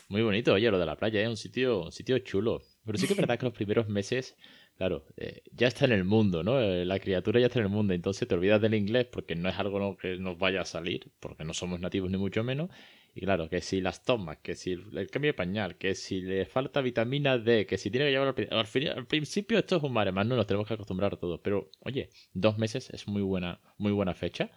Muy 0.08 0.22
bonito, 0.22 0.54
oye, 0.54 0.68
lo 0.72 0.78
de 0.80 0.86
la 0.86 0.96
playa, 0.96 1.20
es 1.20 1.26
¿eh? 1.26 1.30
un 1.30 1.36
sitio, 1.36 1.84
un 1.84 1.92
sitio 1.92 2.18
chulo. 2.18 2.62
Pero 2.84 2.98
sí 2.98 3.06
que 3.06 3.12
es 3.12 3.18
verdad 3.18 3.38
que 3.38 3.46
los 3.46 3.54
primeros 3.54 3.88
meses, 3.88 4.34
claro, 4.76 5.06
eh, 5.16 5.42
ya 5.52 5.68
está 5.68 5.84
en 5.84 5.92
el 5.92 6.04
mundo, 6.04 6.42
¿no? 6.42 6.60
Eh, 6.60 6.84
la 6.84 6.98
criatura 6.98 7.38
ya 7.38 7.46
está 7.46 7.60
en 7.60 7.66
el 7.66 7.70
mundo, 7.70 7.94
entonces 7.94 8.26
te 8.26 8.34
olvidas 8.34 8.60
del 8.60 8.74
inglés 8.74 9.06
porque 9.06 9.36
no 9.36 9.48
es 9.48 9.56
algo 9.56 9.96
que 9.96 10.18
nos 10.18 10.36
vaya 10.36 10.62
a 10.62 10.64
salir, 10.64 11.12
porque 11.20 11.44
no 11.44 11.54
somos 11.54 11.78
nativos 11.78 12.10
ni 12.10 12.18
mucho 12.18 12.42
menos, 12.42 12.70
y 13.14 13.20
claro, 13.20 13.48
que 13.48 13.60
si 13.60 13.80
las 13.80 14.04
tomas, 14.04 14.38
que 14.38 14.56
si 14.56 14.72
el 14.72 15.08
cambio 15.10 15.28
de 15.30 15.34
pañal, 15.34 15.76
que 15.76 15.94
si 15.94 16.20
le 16.20 16.46
falta 16.46 16.80
vitamina 16.80 17.38
D, 17.38 17.64
que 17.64 17.78
si 17.78 17.90
tiene 17.90 18.06
que 18.06 18.10
llevar 18.10 18.34
al, 18.50 18.58
al, 18.98 19.06
principio 19.06 19.58
esto 19.58 19.76
es 19.76 19.82
un 19.84 19.92
mare 19.92 20.10
más, 20.10 20.26
no 20.26 20.34
nos 20.34 20.46
tenemos 20.46 20.66
que 20.66 20.74
acostumbrar 20.74 21.14
a 21.14 21.16
todo. 21.16 21.40
Pero, 21.40 21.70
oye, 21.80 22.10
dos 22.32 22.58
meses 22.58 22.90
es 22.90 23.06
muy 23.06 23.22
buena, 23.22 23.60
muy 23.78 23.92
buena 23.92 24.14
fecha 24.14 24.50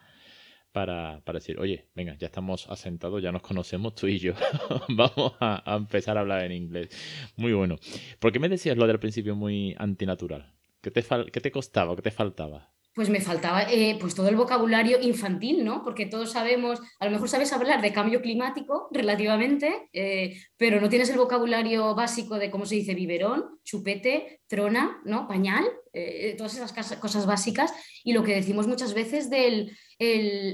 para, 0.71 1.21
decir, 1.33 1.59
oye, 1.59 1.87
venga, 1.95 2.15
ya 2.17 2.27
estamos 2.27 2.67
asentados, 2.69 3.21
ya 3.21 3.31
nos 3.31 3.41
conocemos 3.41 3.95
tú 3.95 4.07
y 4.07 4.17
yo. 4.19 4.33
Vamos 4.89 5.33
a, 5.39 5.75
empezar 5.75 6.17
a 6.17 6.21
hablar 6.21 6.43
en 6.43 6.51
inglés. 6.51 6.89
Muy 7.35 7.53
bueno. 7.53 7.77
¿Por 8.19 8.31
qué 8.31 8.39
me 8.39 8.49
decías 8.49 8.77
lo 8.77 8.87
del 8.87 8.99
principio 8.99 9.35
muy 9.35 9.75
antinatural? 9.77 10.53
¿Qué 10.81 10.91
te, 10.91 11.03
qué 11.31 11.41
te 11.41 11.51
costaba? 11.51 11.95
¿Qué 11.95 12.01
te 12.01 12.11
faltaba? 12.11 12.71
Pues 12.97 13.11
me 13.11 13.21
faltaba 13.21 13.61
eh, 13.71 13.95
pues 14.01 14.15
todo 14.15 14.27
el 14.27 14.35
vocabulario 14.35 14.99
infantil, 14.99 15.63
¿no? 15.63 15.83
Porque 15.83 16.07
todos 16.07 16.31
sabemos, 16.31 16.79
a 16.99 17.05
lo 17.05 17.11
mejor 17.11 17.29
sabes 17.29 17.53
hablar 17.53 17.79
de 17.79 17.93
cambio 17.93 18.23
climático 18.23 18.87
relativamente, 18.89 19.87
eh, 19.93 20.41
pero 20.57 20.81
no 20.81 20.89
tienes 20.89 21.11
el 21.11 21.19
vocabulario 21.19 21.93
básico 21.93 22.39
de 22.39 22.49
cómo 22.49 22.65
se 22.65 22.73
dice 22.73 22.95
biberón, 22.95 23.59
chupete, 23.63 24.41
trona, 24.47 24.99
¿no? 25.05 25.27
Pañal, 25.27 25.63
eh, 25.93 26.33
todas 26.39 26.55
esas 26.55 26.73
cosas 26.97 27.27
básicas 27.27 27.71
y 28.03 28.13
lo 28.13 28.23
que 28.23 28.33
decimos 28.33 28.65
muchas 28.65 28.95
veces 28.95 29.29
de 29.29 29.71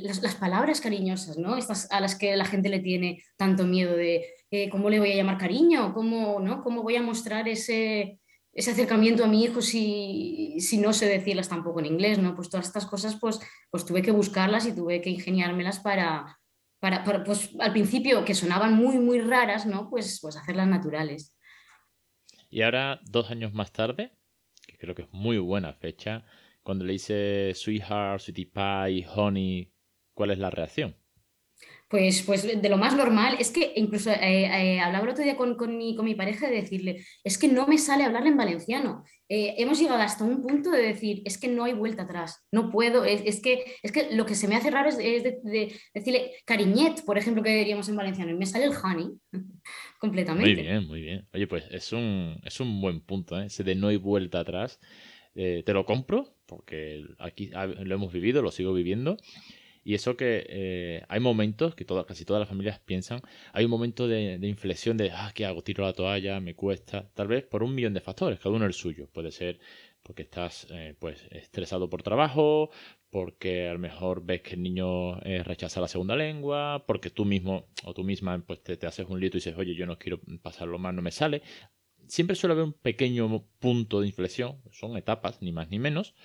las, 0.04 0.36
palabras 0.36 0.82
cariñosas, 0.82 1.38
¿no? 1.38 1.56
Estas 1.56 1.90
a 1.94 2.02
las 2.02 2.16
que 2.16 2.36
la 2.36 2.44
gente 2.44 2.68
le 2.68 2.80
tiene 2.80 3.24
tanto 3.38 3.64
miedo 3.64 3.96
de 3.96 4.28
cómo 4.70 4.90
le 4.90 5.00
voy 5.00 5.14
a 5.14 5.16
llamar 5.16 5.38
cariño, 5.38 5.94
cómo, 5.94 6.42
¿no? 6.42 6.62
cómo 6.62 6.84
voy 6.84 6.98
a 6.98 7.02
mostrar 7.02 7.48
ese 7.48 8.20
ese 8.54 8.72
acercamiento 8.72 9.24
a 9.24 9.28
mi 9.28 9.44
hijo 9.44 9.62
si, 9.62 10.56
si, 10.60 10.78
no 10.78 10.94
sé 10.94 11.08
decirlas 11.08 11.50
tampoco 11.50 11.80
en 11.80 11.88
inglés, 11.88 12.20
¿no? 12.20 12.36
Pues 12.36 12.50
todas 12.50 12.68
estas 12.68 12.86
cosas, 12.86 13.18
pues, 13.20 13.40
pues 13.72 13.86
tuve 13.86 14.02
que 14.02 14.12
buscarlas 14.12 14.68
y 14.68 14.76
tuve 14.76 15.02
que 15.02 15.10
ingeniármelas 15.10 15.80
para, 15.80 16.40
para, 16.80 17.04
pues 17.24 17.50
al 17.60 17.72
principio 17.72 18.24
que 18.24 18.36
sonaban 18.36 18.76
muy, 18.76 19.00
muy 19.00 19.20
raras, 19.20 19.66
¿no? 19.66 19.90
Pues, 19.90 20.20
pues 20.22 20.38
hacerlas 20.38 20.68
naturales. 20.68 21.36
Y 22.50 22.62
ahora, 22.62 23.00
dos 23.06 23.32
años 23.32 23.54
más 23.54 23.72
tarde, 23.72 24.12
que 24.68 24.78
creo 24.78 24.94
que 24.94 25.04
es 25.04 25.12
muy 25.12 25.40
buena 25.40 25.74
fecha, 25.74 26.24
cuando 26.62 26.86
le 26.86 26.94
hice 26.94 27.54
Sweetheart, 27.56 28.22
Sweetie 28.22 28.52
Pie, 28.54 29.08
Honey, 29.16 29.74
¿cuál 30.14 30.32
es 30.32 30.38
la 30.38 30.52
reacción? 30.52 30.96
Pues, 31.94 32.24
pues 32.24 32.60
de 32.60 32.70
lo 32.70 32.78
más 32.80 32.98
normal, 32.98 33.36
es 33.40 33.52
que 33.52 33.72
incluso 33.76 34.10
eh, 34.10 34.18
eh, 34.46 34.80
hablaba 34.80 35.06
el 35.06 35.12
otro 35.12 35.24
día 35.24 35.38
con, 35.38 35.54
con, 35.56 35.78
mi, 35.78 35.96
con, 35.96 36.06
mi, 36.06 36.16
pareja 36.16 36.50
de 36.50 36.56
decirle, 36.56 37.06
es 37.24 37.38
que 37.38 37.48
no 37.48 37.68
me 37.68 37.78
sale 37.78 38.04
hablarle 38.04 38.30
en 38.30 38.38
valenciano. 38.38 39.04
Eh, 39.30 39.54
hemos 39.60 39.80
llegado 39.80 40.02
hasta 40.02 40.24
un 40.24 40.42
punto 40.42 40.72
de 40.72 40.82
decir, 40.82 41.22
es 41.24 41.38
que 41.38 41.50
no 41.50 41.66
hay 41.66 41.74
vuelta 41.74 42.02
atrás, 42.02 42.48
no 42.52 42.72
puedo, 42.72 43.06
es, 43.06 43.40
que, 43.42 43.76
es 43.84 43.92
que 43.92 44.10
lo 44.16 44.26
que 44.26 44.34
se 44.34 44.48
me 44.48 44.56
hace 44.56 44.72
raro 44.72 44.90
es, 44.90 44.98
es 44.98 45.24
de, 45.24 45.38
de, 45.44 45.76
decirle 45.94 46.32
cariñet, 46.46 47.06
por 47.06 47.20
ejemplo, 47.20 47.44
que 47.44 47.56
diríamos 47.56 47.88
en 47.88 47.96
valenciano, 47.96 48.32
y 48.32 48.38
me 48.38 48.48
sale 48.48 48.66
el 48.66 48.74
honey 48.74 49.12
completamente. 50.00 50.52
Muy 50.52 50.64
bien, 50.64 50.88
muy 50.88 51.02
bien. 51.02 51.28
Oye, 51.32 51.46
pues 51.46 51.66
es 51.70 51.94
un, 51.94 52.42
es 52.44 52.60
un 52.60 52.82
buen 52.82 53.02
punto, 53.02 53.40
ese 53.40 53.64
de 53.64 53.76
no 53.76 53.90
hay 53.90 53.98
vuelta 53.98 54.40
atrás. 54.40 54.80
te 55.36 55.74
lo 55.74 55.86
compro, 55.86 56.38
porque 56.48 57.04
aquí 57.20 57.52
lo 57.54 57.94
hemos 57.94 58.12
vivido, 58.12 58.42
lo 58.42 58.50
sigo 58.50 58.74
viviendo. 58.74 59.20
Y 59.84 59.96
eso 59.96 60.16
que 60.16 60.46
eh, 60.48 61.04
hay 61.10 61.20
momentos 61.20 61.76
que 61.76 61.86
casi 61.86 62.26
todas 62.26 62.40
las 62.40 62.50
familias 62.50 62.80
piensan, 62.80 63.22
hay 63.52 63.66
un 63.66 63.72
momento 63.72 64.08
de, 64.08 64.40
inflexión 64.42 64.98
de, 64.98 65.12
ah, 65.12 65.32
¿qué 65.36 65.46
hago? 65.46 65.62
Tiro 65.62 65.84
la 65.84 65.94
toalla, 65.94 66.40
me 66.40 66.56
cuesta, 66.56 67.10
tal 67.14 67.28
vez 67.28 67.44
por 67.44 67.64
un 67.64 67.76
millón 67.76 67.94
de 67.94 68.02
factores, 68.02 68.40
cada 68.40 68.56
uno 68.56 68.66
el 68.66 68.74
suyo. 68.74 69.08
Puede 69.12 69.32
ser 69.32 69.60
porque 70.02 70.24
estás 70.24 70.68
eh, 70.72 70.96
pues 71.00 71.28
estresado 71.32 71.90
por 71.90 72.04
trabajo, 72.04 72.70
porque 73.10 73.68
a 73.68 73.74
lo 73.74 73.80
mejor 73.80 74.26
ves 74.26 74.42
que 74.42 74.56
el 74.56 74.64
niño 74.64 75.20
eh, 75.22 75.44
rechaza 75.44 75.82
la 75.82 75.88
segunda 75.88 76.16
lengua, 76.16 76.84
porque 76.88 77.10
tú 77.10 77.26
mismo 77.26 77.68
o 77.84 77.94
tú 77.94 78.04
misma 78.04 78.42
pues 78.46 78.62
te, 78.64 78.86
haces 78.86 79.08
un 79.08 79.20
lío 79.20 79.28
y 79.28 79.32
dices, 79.32 79.56
oye, 79.58 79.76
yo 79.76 79.86
no 79.86 79.98
quiero 79.98 80.20
pasarlo 80.42 80.80
más, 80.80 80.94
no 80.94 81.02
me 81.02 81.12
sale. 81.12 81.42
Siempre 82.08 82.36
suele 82.36 82.54
haber 82.54 82.66
un 82.66 82.74
pequeño 82.74 83.46
punto 83.60 84.02
de 84.02 84.08
inflexión, 84.08 84.62
son 84.72 84.98
etapas, 84.98 85.42
ni 85.42 85.52
más 85.52 85.70
ni 85.70 85.80
menos. 85.80 86.16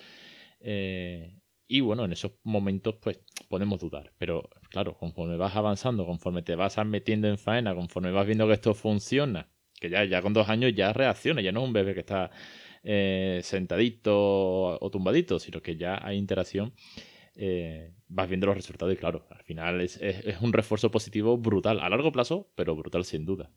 Y 1.71 1.81
bueno, 1.81 2.03
en 2.03 2.11
esos 2.11 2.31
momentos 2.43 2.95
pues 2.99 3.19
podemos 3.47 3.79
dudar. 3.79 4.11
Pero 4.17 4.49
claro, 4.71 4.97
conforme 4.97 5.37
vas 5.37 5.55
avanzando, 5.55 6.03
conforme 6.03 6.41
te 6.41 6.55
vas 6.55 6.83
metiendo 6.83 7.27
en 7.27 7.37
faena, 7.37 7.75
conforme 7.75 8.11
vas 8.11 8.25
viendo 8.25 8.47
que 8.47 8.53
esto 8.53 8.73
funciona, 8.73 9.47
que 9.79 9.87
ya, 9.87 10.03
ya 10.03 10.23
con 10.23 10.33
dos 10.33 10.49
años 10.49 10.73
ya 10.73 10.91
reacciona, 10.93 11.41
ya 11.41 11.51
no 11.51 11.61
es 11.61 11.67
un 11.67 11.73
bebé 11.73 11.93
que 11.93 11.99
está 11.99 12.31
eh, 12.83 13.41
sentadito 13.43 14.79
o 14.81 14.89
tumbadito, 14.89 15.37
sino 15.37 15.61
que 15.61 15.77
ya 15.77 15.99
hay 16.01 16.17
interacción, 16.17 16.73
eh, 17.35 17.93
vas 18.07 18.27
viendo 18.27 18.47
los 18.47 18.55
resultados 18.55 18.91
y 18.91 18.97
claro, 18.97 19.27
al 19.29 19.43
final 19.43 19.81
es, 19.81 19.97
es 20.01 20.41
un 20.41 20.51
refuerzo 20.51 20.89
positivo 20.89 21.37
brutal, 21.37 21.79
a 21.81 21.89
largo 21.89 22.11
plazo, 22.11 22.51
pero 22.55 22.75
brutal 22.75 23.05
sin 23.05 23.25
duda. 23.25 23.51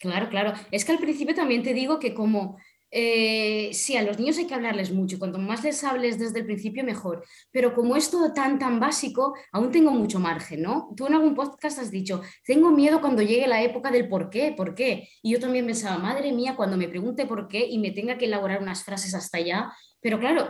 Claro, 0.00 0.30
claro. 0.30 0.54
Es 0.70 0.86
que 0.86 0.92
al 0.92 0.98
principio 0.98 1.34
también 1.34 1.62
te 1.62 1.74
digo 1.74 1.98
que 1.98 2.14
como 2.14 2.58
eh, 2.96 3.70
sí, 3.72 3.96
a 3.96 4.02
los 4.02 4.20
niños 4.20 4.38
hay 4.38 4.46
que 4.46 4.54
hablarles 4.54 4.92
mucho, 4.92 5.18
cuanto 5.18 5.36
más 5.36 5.64
les 5.64 5.82
hables 5.82 6.16
desde 6.16 6.38
el 6.38 6.46
principio 6.46 6.84
mejor, 6.84 7.24
pero 7.50 7.74
como 7.74 7.96
es 7.96 8.08
todo 8.08 8.32
tan, 8.32 8.56
tan 8.56 8.78
básico, 8.78 9.34
aún 9.50 9.72
tengo 9.72 9.90
mucho 9.90 10.20
margen, 10.20 10.62
¿no? 10.62 10.90
Tú 10.96 11.08
en 11.08 11.14
algún 11.14 11.34
podcast 11.34 11.80
has 11.80 11.90
dicho, 11.90 12.22
tengo 12.46 12.70
miedo 12.70 13.00
cuando 13.00 13.20
llegue 13.20 13.48
la 13.48 13.64
época 13.64 13.90
del 13.90 14.08
por 14.08 14.30
qué, 14.30 14.54
por 14.56 14.76
qué, 14.76 15.08
y 15.24 15.32
yo 15.32 15.40
también 15.40 15.66
pensaba, 15.66 15.98
madre 15.98 16.30
mía, 16.30 16.54
cuando 16.54 16.76
me 16.76 16.86
pregunte 16.86 17.26
por 17.26 17.48
qué 17.48 17.66
y 17.66 17.80
me 17.80 17.90
tenga 17.90 18.16
que 18.16 18.26
elaborar 18.26 18.62
unas 18.62 18.84
frases 18.84 19.12
hasta 19.12 19.38
allá, 19.38 19.72
pero 20.00 20.20
claro, 20.20 20.48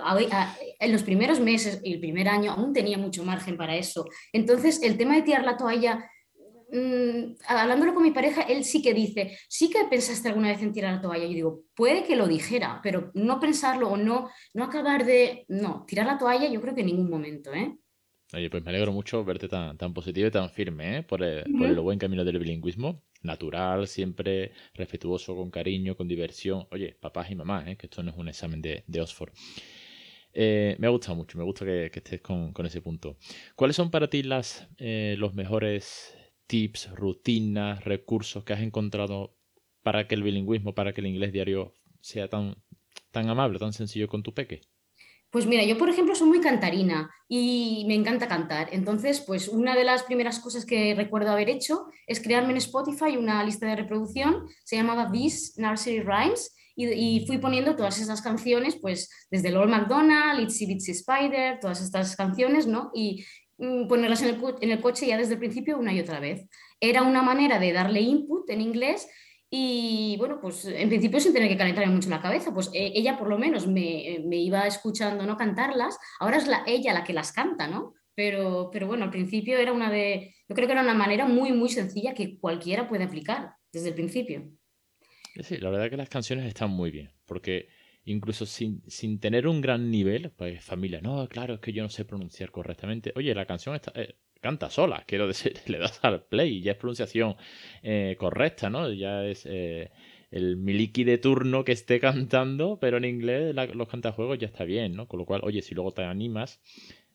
en 0.81 0.93
los 0.93 1.03
primeros 1.03 1.41
meses 1.41 1.81
y 1.83 1.95
el 1.95 2.01
primer 2.01 2.29
año 2.29 2.53
aún 2.53 2.75
tenía 2.75 2.99
mucho 2.99 3.25
margen 3.25 3.57
para 3.57 3.77
eso. 3.77 4.05
Entonces, 4.33 4.83
el 4.83 4.99
tema 4.99 5.15
de 5.15 5.23
tirar 5.23 5.45
la 5.45 5.57
toalla 5.57 6.11
Mm, 6.75 7.37
hablándolo 7.47 7.95
con 7.95 8.03
mi 8.03 8.11
pareja, 8.11 8.43
él 8.43 8.65
sí 8.65 8.83
que 8.83 8.93
dice, 8.93 9.39
sí 9.49 9.71
que 9.71 9.85
pensaste 9.89 10.29
alguna 10.29 10.49
vez 10.49 10.61
en 10.61 10.73
tirar 10.73 10.95
la 10.95 11.01
toalla. 11.01 11.25
Yo 11.25 11.31
digo, 11.31 11.61
puede 11.73 12.03
que 12.03 12.17
lo 12.17 12.27
dijera, 12.27 12.81
pero 12.83 13.13
no 13.15 13.39
pensarlo 13.39 13.91
o 13.91 13.97
no, 13.97 14.29
no 14.55 14.65
acabar 14.65 15.05
de, 15.05 15.45
no, 15.47 15.85
tirar 15.87 16.07
la 16.07 16.19
toalla 16.19 16.51
yo 16.51 16.61
creo 16.61 16.75
que 16.75 16.81
en 16.81 16.89
ningún 16.89 17.09
momento, 17.09 17.55
¿eh? 17.55 17.77
Oye, 18.33 18.51
pues 18.51 18.65
me 18.65 18.71
alegro 18.71 18.91
mucho 18.91 19.25
verte 19.25 19.47
tan, 19.47 19.79
tan 19.79 19.95
positivo 19.95 20.27
y 20.27 20.31
tan 20.33 20.51
firme 20.51 20.99
¿eh? 20.99 21.03
por, 21.05 21.23
el, 21.23 21.45
por 21.45 21.67
el 21.69 21.79
buen 21.79 21.99
camino 22.01 22.25
del 22.25 22.41
bilingüismo. 22.41 23.05
Natural, 23.23 23.87
siempre 23.87 24.51
respetuoso, 24.75 25.37
con 25.37 25.53
cariño, 25.53 25.97
con 25.97 26.09
diversión. 26.09 26.67
Oye, 26.73 26.97
papás 27.01 27.31
y 27.31 27.37
mamás, 27.37 27.69
¿eh? 27.69 27.77
que 27.77 27.87
esto 27.87 28.03
no 28.03 28.11
es 28.11 28.17
un 28.17 28.29
examen 28.29 28.61
de, 28.61 28.83
de 28.89 29.01
Oxford. 29.01 29.31
Eh, 30.33 30.75
me 30.81 30.89
ha 30.89 30.91
gustado 30.91 31.15
mucho, 31.15 31.39
me 31.39 31.45
gusta 31.45 31.65
que, 31.65 31.91
que 31.93 32.01
estés 32.01 32.21
con, 32.21 32.53
con, 32.53 32.67
ese 32.67 32.81
punto. 32.81 33.17
¿Cuáles 33.55 33.77
son 33.77 33.93
para 33.93 34.11
ti 34.11 34.25
las, 34.25 34.67
eh, 34.79 35.15
los 35.17 35.35
mejores 35.35 36.17
tips, 36.47 36.91
rutinas, 36.95 37.85
recursos 37.85 38.45
que 38.45 38.53
has 38.53 38.61
encontrado 38.61 39.37
para 39.83 40.07
que 40.07 40.15
el 40.15 40.23
bilingüismo, 40.23 40.75
para 40.75 40.93
que 40.93 41.01
el 41.01 41.07
inglés 41.07 41.33
diario 41.33 41.75
sea 42.01 42.29
tan, 42.29 42.57
tan 43.11 43.29
amable, 43.29 43.59
tan 43.59 43.73
sencillo 43.73 44.09
con 44.09 44.23
tu 44.23 44.35
peque? 44.35 44.61
Pues 45.31 45.47
mira, 45.47 45.65
yo 45.65 45.77
por 45.77 45.89
ejemplo 45.89 46.15
soy 46.15 46.29
muy 46.29 46.41
cantarina 46.41 47.11
y 47.29 47.85
me 47.89 47.95
encanta 47.95 48.29
cantar. 48.29 48.69
Entonces, 48.71 49.21
pues 49.21 49.49
una 49.49 49.75
de 49.75 49.83
las 49.83 50.05
primeras 50.05 50.39
cosas 50.39 50.65
que 50.65 50.95
recuerdo 50.95 51.31
haber 51.31 51.51
hecho 51.51 51.87
es 52.07 52.21
crearme 52.21 52.53
en 52.53 52.59
Spotify 52.59 53.17
una 53.17 53.43
lista 53.43 53.67
de 53.67 53.75
reproducción, 53.75 54.47
se 54.65 54.77
llamaba 54.77 55.11
This 55.11 55.55
Nursery 55.57 56.03
Rhymes 56.03 56.55
y, 56.77 57.25
fui 57.27 57.39
poniendo 57.39 57.77
todas 57.77 58.01
esas 58.01 58.21
canciones, 58.21 58.77
pues 58.81 59.11
desde 59.31 59.51
Lord 59.51 59.69
McDonald, 59.69 60.41
Itsy 60.41 60.67
Bitsy 60.67 60.93
Spider, 60.93 61.59
todas 61.61 61.81
estas 61.81 62.17
canciones, 62.17 62.67
¿no? 62.67 62.91
Y, 62.95 63.25
ponerlas 63.57 64.23
en 64.23 64.29
el, 64.29 64.41
en 64.61 64.71
el 64.71 64.81
coche 64.81 65.07
ya 65.07 65.17
desde 65.17 65.35
el 65.35 65.39
principio 65.39 65.79
una 65.79 65.93
y 65.93 66.01
otra 66.01 66.21
vez. 66.21 66.49
Era 66.81 67.03
una 67.03 67.23
manera 67.23 67.59
de 67.59 67.73
darle 67.73 68.01
input 68.01 68.49
en 68.51 68.61
inglés 68.61 69.09
y 69.57 70.17
bueno, 70.19 70.41
pues 70.41 70.65
en 70.65 70.89
principio 70.89 71.21
sin 71.21 71.33
tener 71.33 71.49
que 71.49 71.57
calentarme 71.57 71.95
mucho 71.95 72.09
la 72.11 72.21
cabeza, 72.21 72.53
pues 72.53 72.71
e, 72.73 72.91
ella 72.95 73.17
por 73.17 73.29
lo 73.29 73.39
menos 73.39 73.69
me, 73.69 74.19
me, 74.25 74.39
iba 74.39 74.67
escuchando 74.67 75.25
no 75.27 75.37
cantarlas, 75.37 75.97
ahora 76.19 76.39
es 76.39 76.49
la, 76.49 76.65
ella 76.67 76.93
la 76.93 77.05
que 77.05 77.13
las 77.13 77.31
canta, 77.31 77.69
¿no? 77.69 77.95
Pero, 78.17 78.71
pero 78.73 78.89
bueno, 78.89 79.05
al 79.05 79.11
principio 79.11 79.57
era 79.57 79.73
una 79.73 79.93
de, 79.93 80.35
yo 80.49 80.57
creo 80.57 80.67
que 80.67 80.73
era 80.73 80.83
una 80.83 80.95
manera 80.95 81.27
muy, 81.27 81.53
muy 81.53 81.69
sencilla 81.69 82.15
que 82.15 82.37
cualquiera 82.39 82.89
puede 82.89 83.05
aplicar 83.05 83.53
desde 83.73 83.91
el 83.91 83.95
principio. 83.95 84.51
Sí, 85.41 85.59
la 85.59 85.71
verdad 85.71 85.89
que 85.89 85.97
las 85.97 86.09
canciones 86.09 86.47
están 86.47 86.71
muy 86.71 86.91
bien, 86.91 87.13
porque 87.25 87.69
incluso 88.05 88.47
sin, 88.47 88.83
sin, 88.87 89.19
tener 89.19 89.47
un 89.47 89.61
gran 89.61 89.91
nivel, 89.91 90.31
pues 90.31 90.63
familia, 90.63 91.01
no, 91.01 91.29
claro, 91.29 91.55
es 91.55 91.61
que 91.61 91.73
yo 91.73 91.83
no 91.83 91.89
sé 91.89 92.05
pronunciar 92.05 92.51
correctamente. 92.51 93.13
Oye, 93.17 93.35
la 93.35 93.47
canción 93.47 93.75
está, 93.75 93.93
eh, 93.95 94.17
canta 94.41 94.71
sola, 94.71 95.05
quiero 95.07 95.27
decir, 95.27 95.57
le 95.67 95.79
das 95.79 96.01
al 96.03 96.25
play 96.25 96.59
y 96.59 96.63
ya 96.63 96.73
es 96.73 96.79
pronunciación 96.79 97.37
eh, 97.83 98.17
correcta, 98.19 98.71
¿no? 98.71 98.93
Ya 98.93 99.25
es 99.25 99.47
eh, 99.47 99.91
el 100.31 100.57
miliki 100.57 101.05
de 101.05 101.19
turno 101.19 101.65
que 101.65 101.73
esté 101.73 102.01
cantando, 102.01 102.79
pero 102.81 102.99
en 102.99 103.05
inglés 103.05 103.55
los 103.75 103.89
cantajuegos 103.89 104.39
ya 104.39 104.47
está 104.47 104.65
bien, 104.65 104.95
¿no? 104.95 105.09
Con 105.09 105.19
lo 105.19 105.27
cual, 105.27 105.41
oye, 105.45 105.63
si 105.63 105.75
luego 105.75 105.93
te 105.93 106.03
animas, 106.03 106.61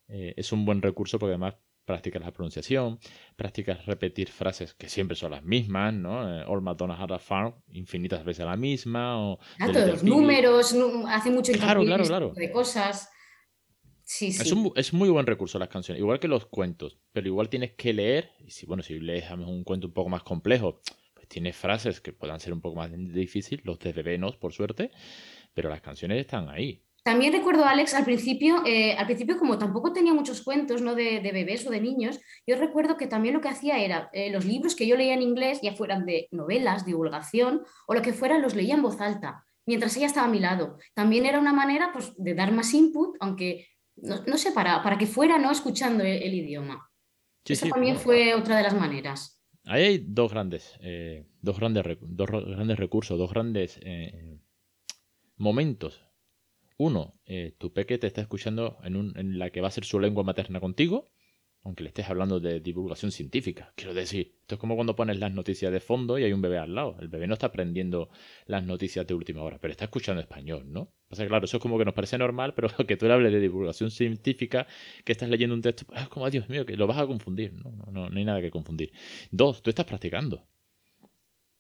es 0.08 0.52
un 0.52 0.66
buen 0.66 0.82
recurso 0.82 1.20
porque 1.20 1.34
además 1.34 1.56
practicas 1.90 2.22
la 2.22 2.32
pronunciación, 2.32 3.00
practicas 3.36 3.84
repetir 3.88 4.30
frases 4.30 4.76
que 4.76 4.88
siempre 4.88 5.18
son 5.18 5.32
las 5.32 5.44
mismas, 5.44 5.92
¿no? 5.92 6.22
Eh, 6.22 6.44
All 6.48 6.62
McDonald's 6.62 7.02
had 7.02 7.12
a 7.12 7.18
farm, 7.18 7.56
infinitas 7.72 8.24
veces 8.24 8.46
la 8.46 8.56
misma. 8.56 9.18
O 9.18 9.40
ah, 9.60 9.68
los 9.70 10.04
números, 10.04 10.76
hace 11.08 11.32
mucho 11.32 11.52
claro, 11.54 11.84
claro, 11.84 12.04
claro. 12.04 12.34
de 12.36 12.52
cosas. 12.52 13.10
Sí, 14.04 14.32
sí. 14.32 14.44
Es, 14.44 14.52
un, 14.52 14.72
es, 14.76 14.94
muy 14.94 15.10
buen 15.10 15.26
recurso 15.26 15.58
las 15.58 15.70
canciones, 15.70 16.00
igual 16.00 16.20
que 16.20 16.28
los 16.28 16.46
cuentos, 16.46 17.00
pero 17.12 17.26
igual 17.26 17.50
tienes 17.50 17.72
que 17.72 17.92
leer, 17.92 18.34
y 18.40 18.52
si, 18.52 18.68
bueno, 18.68 18.84
si 18.84 19.00
lees 19.00 19.32
un 19.32 19.64
cuento 19.64 19.88
un 19.88 19.94
poco 19.94 20.10
más 20.10 20.22
complejo, 20.22 20.82
pues 21.16 21.28
tienes 21.28 21.56
frases 21.56 22.02
que 22.02 22.14
puedan 22.14 22.40
ser 22.40 22.54
un 22.54 22.62
poco 22.62 22.76
más 22.76 22.92
difíciles, 22.92 23.66
los 23.66 23.80
de 23.80 23.94
bebé 23.94 24.20
por 24.40 24.54
suerte, 24.54 24.92
pero 25.56 25.70
las 25.70 25.82
canciones 25.82 26.20
están 26.20 26.50
ahí. 26.50 26.84
También 27.04 27.34
recuerdo, 27.34 27.66
Alex, 27.66 27.94
al 27.94 28.06
principio, 28.06 28.64
eh, 28.66 28.94
al 28.94 29.06
principio 29.06 29.38
como 29.38 29.58
tampoco 29.58 29.94
tenía 29.94 30.14
muchos 30.14 30.42
cuentos 30.42 30.82
¿no? 30.82 30.96
de, 30.96 31.20
bebés 31.22 31.66
o 31.66 31.70
de 31.70 31.82
niños, 31.82 32.20
yo 32.46 32.58
recuerdo 32.58 32.98
que 32.98 33.08
también 33.08 33.36
lo 33.36 33.42
que 33.42 33.50
hacía 33.50 33.78
era 33.80 34.10
eh, 34.14 34.32
los 34.32 34.46
libros 34.46 34.76
que 34.76 34.88
yo 34.88 34.98
leía 34.98 35.14
en 35.14 35.22
inglés, 35.22 35.60
ya 35.62 35.74
fueran 35.74 36.06
de 36.06 36.28
novelas, 36.32 36.86
divulgación 36.86 37.64
o 37.88 37.94
lo 37.94 38.02
que 38.02 38.14
fuera, 38.14 38.38
los 38.38 38.56
leía 38.56 38.76
en 38.76 38.82
voz 38.82 39.00
alta, 39.00 39.46
mientras 39.66 39.96
ella 39.98 40.08
estaba 40.08 40.28
a 40.28 40.32
mi 40.32 40.40
lado. 40.40 40.78
También 40.94 41.26
era 41.26 41.40
una 41.40 41.54
manera 41.54 41.92
pues, 41.94 42.14
de 42.18 42.34
dar 42.34 42.52
más 42.52 42.74
input, 42.74 43.16
aunque 43.20 43.68
no, 43.96 44.38
sé, 44.38 44.52
para, 44.52 44.82
para, 44.82 44.98
que 44.98 45.08
fuera 45.08 45.38
¿no? 45.38 45.52
escuchando 45.52 46.04
el, 46.04 46.34
idioma. 46.34 46.90
Eso 47.46 47.68
también 47.68 47.98
fue 47.98 48.34
otra 48.34 48.58
de 48.58 48.64
las 48.64 48.74
maneras. 48.74 49.42
Ahí 49.66 49.84
hay 49.84 50.06
dos 50.06 50.32
grandes, 50.32 50.78
eh, 50.82 51.26
dos 51.42 51.60
grandes, 51.60 51.84
dos 52.02 52.30
grandes 52.30 52.78
recursos, 52.78 53.18
dos 53.18 53.32
grandes 53.32 53.80
momentos 55.36 56.09
uno, 56.80 57.20
eh, 57.26 57.56
tu 57.58 57.74
peque 57.74 57.98
te 57.98 58.08
está 58.08 58.22
escuchando 58.22 58.78
en, 58.84 59.38
la 59.38 59.50
que 59.50 59.60
va 59.60 59.68
a 59.68 59.72
ser 59.72 59.84
su 59.84 60.00
lengua 60.00 60.24
materna 60.24 60.62
contigo, 60.62 61.12
aunque 61.62 61.84
le 61.84 61.90
estés 61.90 62.10
hablando 62.10 62.40
de 62.40 62.62
divulgación 62.62 63.12
científica. 63.12 63.74
Quiero 63.76 63.94
decir, 63.94 64.38
esto 64.40 64.56
es 64.56 64.62
como 64.62 64.76
cuando 64.76 64.96
pones 64.96 65.20
las 65.20 65.34
noticias 65.34 65.74
de 65.74 65.82
fondo 65.82 66.18
y 66.18 66.24
hay 66.24 66.32
un 66.32 66.42
bebé 66.42 66.58
al 66.58 66.74
lado. 66.74 66.96
El 67.02 67.10
bebé 67.10 67.28
no 67.28 67.34
está 67.34 67.48
aprendiendo 67.48 68.10
las 68.46 68.64
noticias 68.64 69.06
de 69.06 69.14
última 69.14 69.44
hora, 69.44 69.60
pero 69.60 69.74
está 69.74 69.84
escuchando 69.86 70.22
español, 70.22 70.72
¿no? 70.72 70.94
O 71.10 71.16
sea, 71.16 71.28
claro, 71.28 71.44
eso 71.44 71.58
es 71.58 71.62
como 71.62 71.78
que 71.78 71.84
nos 71.84 71.94
parece 71.94 72.18
normal, 72.18 72.54
pero 72.54 72.70
que 72.88 72.96
tú 72.96 73.08
le 73.08 73.14
hables 73.14 73.34
de 73.34 73.42
divulgación 73.42 73.92
científica, 73.92 74.66
que 75.04 75.12
estás 75.12 75.28
leyendo 75.28 75.56
un 75.56 75.62
texto, 75.62 75.86
es 75.94 76.08
como, 76.08 76.30
Dios 76.30 76.48
mío, 76.48 76.66
que 76.66 76.78
lo 76.78 76.88
vas 76.88 77.00
a 77.00 77.06
confundir. 77.06 77.52
No, 77.56 77.72
no, 77.72 77.92
no, 77.92 78.10
no 78.10 78.18
hay 78.18 78.24
nada 78.24 78.40
que 78.40 78.52
confundir. 78.52 78.94
Dos, 79.32 79.62
tú 79.62 79.70
estás 79.70 79.86
practicando. 79.86 80.48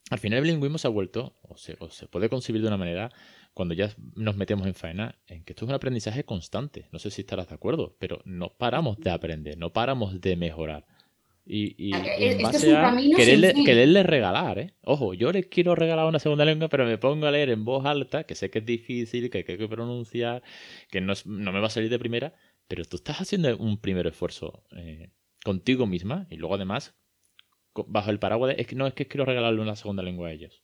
Al 0.09 0.17
final 0.17 0.37
el 0.37 0.43
bilingüismo 0.43 0.77
se 0.77 0.87
ha 0.87 0.91
vuelto, 0.91 1.35
o 1.41 1.57
se, 1.57 1.75
o 1.79 1.89
se 1.89 2.07
puede 2.07 2.29
concebir 2.29 2.61
de 2.61 2.67
una 2.69 2.77
manera 2.77 3.11
cuando 3.59 3.73
ya 3.73 3.93
nos 4.15 4.37
metemos 4.37 4.65
en 4.67 4.73
faena, 4.73 5.19
en 5.27 5.43
que 5.43 5.51
esto 5.51 5.65
es 5.65 5.69
un 5.69 5.75
aprendizaje 5.75 6.23
constante. 6.23 6.87
No 6.93 6.99
sé 6.99 7.11
si 7.11 7.23
estarás 7.23 7.49
de 7.49 7.55
acuerdo, 7.55 7.97
pero 7.99 8.21
no 8.23 8.53
paramos 8.57 8.97
de 8.99 9.09
aprender, 9.09 9.57
no 9.57 9.73
paramos 9.73 10.21
de 10.21 10.37
mejorar. 10.37 10.85
Y, 11.45 11.91
en 11.93 12.41
base 12.41 12.73
a 12.73 12.95
quererle, 13.17 13.53
quererle, 13.65 14.03
regalar, 14.03 14.59
¿eh? 14.59 14.75
Ojo, 14.81 15.13
yo 15.13 15.33
les 15.33 15.47
quiero 15.47 15.75
regalar 15.75 16.05
una 16.05 16.19
segunda 16.19 16.45
lengua, 16.45 16.69
pero 16.69 16.85
me 16.85 16.97
pongo 16.97 17.25
a 17.25 17.31
leer 17.31 17.49
en 17.49 17.65
voz 17.65 17.85
alta, 17.85 18.23
que 18.23 18.33
sé 18.33 18.49
que 18.49 18.59
es 18.59 18.65
difícil, 18.65 19.29
que 19.29 19.39
hay 19.39 19.43
que 19.43 19.67
pronunciar, 19.67 20.41
que 20.89 21.01
no, 21.01 21.11
no 21.25 21.51
me 21.51 21.59
va 21.59 21.67
a 21.67 21.69
salir 21.69 21.89
de 21.89 21.99
primera, 21.99 22.33
pero 22.69 22.85
tú 22.85 22.95
estás 22.95 23.19
haciendo 23.19 23.57
un 23.57 23.77
primer 23.81 24.07
esfuerzo 24.07 24.63
eh, 24.71 25.11
contigo 25.43 25.85
misma 25.85 26.27
y 26.29 26.37
luego 26.37 26.55
además 26.55 26.95
bajo 27.87 28.09
el 28.09 28.19
paraguas 28.19 28.55
de, 28.55 28.61
es 28.61 28.67
que 28.67 28.77
no 28.77 28.87
es 28.87 28.93
que 28.93 29.09
quiero 29.09 29.25
regalarle 29.25 29.59
una 29.59 29.75
segunda 29.75 30.01
lengua 30.01 30.29
a 30.29 30.31
ellos. 30.31 30.63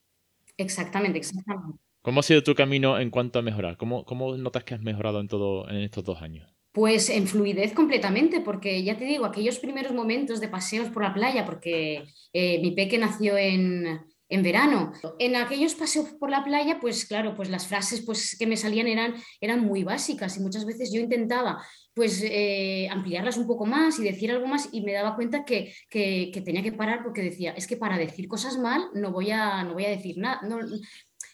Exactamente, 0.56 1.18
exactamente. 1.18 1.85
¿Cómo 2.06 2.20
ha 2.20 2.22
sido 2.22 2.44
tu 2.44 2.54
camino 2.54 3.00
en 3.00 3.10
cuanto 3.10 3.40
a 3.40 3.42
mejorar? 3.42 3.76
¿Cómo, 3.76 4.04
cómo 4.04 4.36
notas 4.36 4.62
que 4.62 4.74
has 4.74 4.80
mejorado 4.80 5.18
en 5.18 5.26
todo 5.26 5.68
en 5.68 5.78
estos 5.78 6.04
dos 6.04 6.22
años? 6.22 6.48
Pues 6.70 7.10
en 7.10 7.26
fluidez 7.26 7.72
completamente, 7.72 8.40
porque 8.40 8.84
ya 8.84 8.96
te 8.96 9.04
digo, 9.04 9.24
aquellos 9.24 9.58
primeros 9.58 9.92
momentos 9.92 10.38
de 10.38 10.46
paseos 10.46 10.88
por 10.90 11.02
la 11.02 11.12
playa, 11.12 11.44
porque 11.44 12.04
eh, 12.32 12.60
mi 12.62 12.70
peque 12.70 12.96
nació 12.96 13.36
en, 13.36 14.06
verano. 14.28 14.92
En 15.18 15.34
aquellos 15.34 15.74
paseos 15.74 16.10
por 16.20 16.30
la 16.30 16.44
playa, 16.44 16.78
pues 16.80 17.06
claro, 17.06 17.34
pues 17.34 17.50
las 17.50 17.66
frases 17.66 18.02
pues, 18.06 18.36
que 18.38 18.46
me 18.46 18.56
salían 18.56 18.86
eran, 18.86 19.16
eran 19.40 19.64
muy 19.64 19.82
básicas 19.82 20.36
y 20.36 20.40
muchas 20.40 20.64
veces 20.64 20.92
yo 20.92 21.00
intentaba 21.00 21.60
pues 21.96 22.22
eh, 22.22 22.88
ampliarlas 22.90 23.38
un 23.38 23.46
poco 23.46 23.64
más 23.64 23.98
y 23.98 24.04
decir 24.04 24.30
algo 24.30 24.46
más 24.46 24.68
y 24.70 24.82
me 24.82 24.92
daba 24.92 25.16
cuenta 25.16 25.46
que, 25.46 25.72
tenía 25.90 26.62
que 26.62 26.72
parar 26.72 27.02
porque 27.02 27.22
decía, 27.22 27.52
es 27.52 27.66
que 27.66 27.78
para 27.78 27.96
decir 27.96 28.28
cosas 28.28 28.58
mal 28.58 28.90
no 28.92 29.12
voy 29.12 29.30
a, 29.30 29.64
no 29.64 29.72
voy 29.72 29.86
a 29.86 29.88
decir 29.88 30.18
nada. 30.18 30.40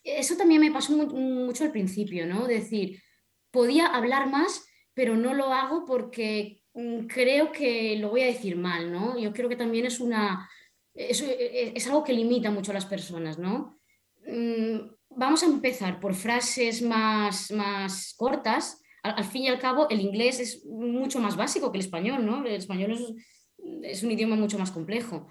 Eso 0.05 0.37
también 0.37 0.61
me 0.61 0.73
pasó 0.73 0.93
mucho 0.97 1.65
al 1.65 1.73
principio, 1.73 2.27
¿no? 2.27 2.47
Decir, 2.47 3.03
podía 3.51 3.87
hablar 3.87 4.29
más 4.31 4.67
pero 4.95 5.17
no 5.17 5.35
lo 5.35 5.53
hago 5.53 5.85
porque 5.85 6.63
mm, 6.75 7.07
creo 7.07 7.53
que 7.53 7.97
lo 7.97 8.11
voy 8.11 8.23
a 8.23 8.27
decir 8.27 8.57
mal, 8.57 8.93
¿no? 8.93 9.19
Yo 9.19 9.33
creo 9.33 9.49
que 9.49 9.57
también 9.57 9.87
es 9.87 10.01
una... 10.01 10.49
Es, 10.95 11.23
es 11.23 11.87
algo 11.87 12.05
que 12.05 12.13
limita 12.13 12.51
mucho 12.51 12.71
a 12.71 12.75
las 12.75 12.85
personas, 12.85 13.39
¿no? 13.39 13.79
Mm, 14.27 14.91
vamos 15.11 15.43
a 15.43 15.47
empezar 15.47 16.01
por 16.01 16.15
frases 16.15 16.83
más, 16.83 17.51
más 17.51 18.15
cortas. 18.17 18.83
Al, 19.03 19.25
fin 19.25 19.45
y 19.45 19.49
al 19.49 19.59
cabo, 19.59 19.89
el 19.89 20.01
inglés 20.01 20.39
es 20.39 20.65
mucho 20.67 21.19
más 21.19 21.37
básico 21.37 21.73
que 21.73 21.79
el 21.79 21.85
español, 21.85 22.25
¿no? 22.25 22.45
El 22.45 22.55
español 22.55 22.93
es, 22.93 23.15
es 23.83 24.03
un 24.03 24.13
idioma 24.13 24.37
mucho 24.37 24.59
más 24.59 24.71
complejo. 24.71 25.29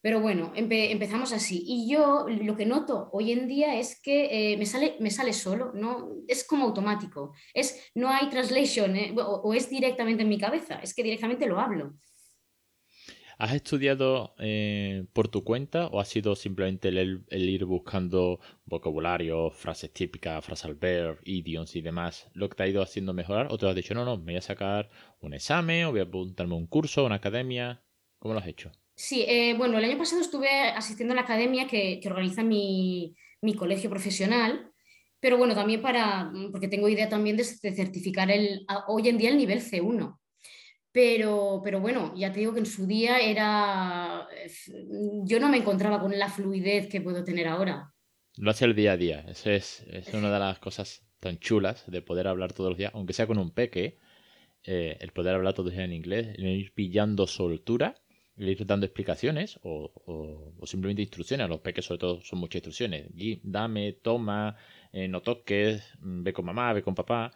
Pero 0.00 0.20
bueno, 0.20 0.52
empezamos 0.54 1.32
así. 1.32 1.64
Y 1.66 1.90
yo 1.90 2.26
lo 2.28 2.56
que 2.56 2.66
noto 2.66 3.08
hoy 3.12 3.32
en 3.32 3.48
día 3.48 3.78
es 3.78 4.00
que 4.00 4.52
eh, 4.52 4.56
me, 4.56 4.66
sale, 4.66 4.96
me 5.00 5.10
sale 5.10 5.32
solo, 5.32 5.72
¿no? 5.74 6.16
es 6.28 6.44
como 6.44 6.66
automático. 6.66 7.32
Es, 7.54 7.90
no 7.94 8.08
hay 8.08 8.28
translation 8.28 8.96
¿eh? 8.96 9.14
o, 9.16 9.54
es 9.54 9.68
directamente 9.70 10.22
en 10.22 10.28
mi 10.28 10.38
cabeza, 10.38 10.76
es 10.82 10.94
que 10.94 11.02
directamente 11.02 11.46
lo 11.46 11.60
hablo. 11.60 11.94
¿Has 13.38 13.52
estudiado 13.52 14.34
eh, 14.38 15.04
por 15.12 15.28
tu 15.28 15.44
cuenta 15.44 15.88
o 15.88 16.00
ha 16.00 16.06
sido 16.06 16.36
simplemente 16.36 16.88
el, 16.88 17.26
ir 17.30 17.66
buscando 17.66 18.40
vocabulario, 18.64 19.50
frases 19.50 19.92
típicas, 19.92 20.42
frases 20.42 20.64
al 20.64 20.74
ver, 20.74 21.18
idioms 21.24 21.76
y 21.76 21.82
demás, 21.82 22.30
lo 22.32 22.48
que 22.48 22.54
te 22.54 22.62
ha 22.62 22.68
ido 22.68 22.80
haciendo 22.80 23.12
mejorar? 23.12 23.48
¿O 23.50 23.58
te 23.58 23.68
has 23.68 23.74
dicho, 23.74 23.92
no, 23.92 24.06
no, 24.06 24.16
me 24.16 24.32
voy 24.32 24.36
a 24.36 24.40
sacar 24.40 24.88
un 25.20 25.34
examen 25.34 25.84
o 25.84 25.90
voy 25.90 26.00
a 26.00 26.04
apuntarme 26.04 26.54
a 26.54 26.58
un 26.58 26.66
curso, 26.66 27.04
una 27.04 27.16
academia? 27.16 27.84
¿Cómo 28.18 28.32
lo 28.32 28.40
has 28.40 28.46
hecho? 28.46 28.72
Sí, 28.96 29.26
eh, 29.28 29.54
bueno, 29.58 29.76
el 29.76 29.84
año 29.84 29.98
pasado 29.98 30.22
estuve 30.22 30.48
asistiendo 30.48 31.12
a 31.12 31.16
la 31.16 31.22
academia 31.22 31.66
que, 31.66 32.00
organiza 32.06 32.42
mi, 32.42 33.14
colegio 33.58 33.90
profesional, 33.90 34.70
pero 35.20 35.36
bueno, 35.36 35.54
también 35.54 35.82
para, 35.82 36.24
mm, 36.24 36.50
porque 36.50 36.68
tengo 36.68 36.88
idea 36.88 37.08
también 37.08 37.36
de, 37.36 37.44
certificar 37.44 38.30
el, 38.30 38.64
hoy 38.88 39.08
en 39.08 39.18
día 39.18 39.30
el 39.30 39.36
nivel 39.36 39.60
C1. 39.60 40.18
Pero, 40.92 41.60
pero 41.62 41.78
bueno, 41.78 42.14
ya 42.16 42.32
te 42.32 42.40
digo 42.40 42.54
que 42.54 42.60
en 42.60 42.66
su 42.66 42.86
día 42.86 43.18
era, 43.18 44.26
yo 45.24 45.40
no 45.40 45.50
me 45.50 45.58
encontraba 45.58 46.00
con 46.00 46.18
la 46.18 46.30
fluidez 46.30 46.88
que 46.88 47.02
puedo 47.02 47.22
tener 47.22 47.48
ahora. 47.48 47.92
Lo 48.38 48.50
hace 48.50 48.64
el 48.64 48.74
día 48.74 48.92
a 48.92 48.96
día, 48.96 49.26
eso 49.28 49.50
es, 49.50 49.84
es 49.90 50.14
una 50.14 50.32
de 50.32 50.38
las 50.38 50.58
cosas 50.58 51.06
tan 51.20 51.38
chulas 51.38 51.84
de 51.86 52.00
poder 52.00 52.28
hablar 52.28 52.54
todos 52.54 52.70
los 52.70 52.78
días, 52.78 52.92
aunque 52.94 53.12
sea 53.12 53.26
con 53.26 53.36
un 53.36 53.50
peque, 53.50 53.98
eh, 54.64 54.96
el 55.00 55.12
poder 55.12 55.34
hablar 55.34 55.52
todos 55.52 55.66
los 55.66 55.74
días 55.74 55.84
en 55.84 55.92
inglés, 55.92 56.28
el 56.38 56.46
ir 56.46 56.72
pillando 56.72 57.26
soltura 57.26 58.00
ir 58.38 58.66
dando 58.66 58.86
explicaciones 58.86 59.58
o, 59.62 60.52
simplemente 60.64 61.02
instrucciones. 61.02 61.44
A 61.44 61.48
los 61.48 61.60
peques 61.60 61.84
sobre 61.84 61.98
todo 61.98 62.20
son 62.22 62.38
muchas 62.38 62.56
instrucciones. 62.56 63.06
Dame, 63.42 63.92
toma, 63.92 64.56
eh, 64.92 65.08
no 65.08 65.22
toques, 65.22 65.82
mm, 66.00 66.22
ve 66.22 66.32
con 66.32 66.44
mamá, 66.44 66.72
ve 66.72 66.82
con 66.82 66.94
papá. 66.94 67.32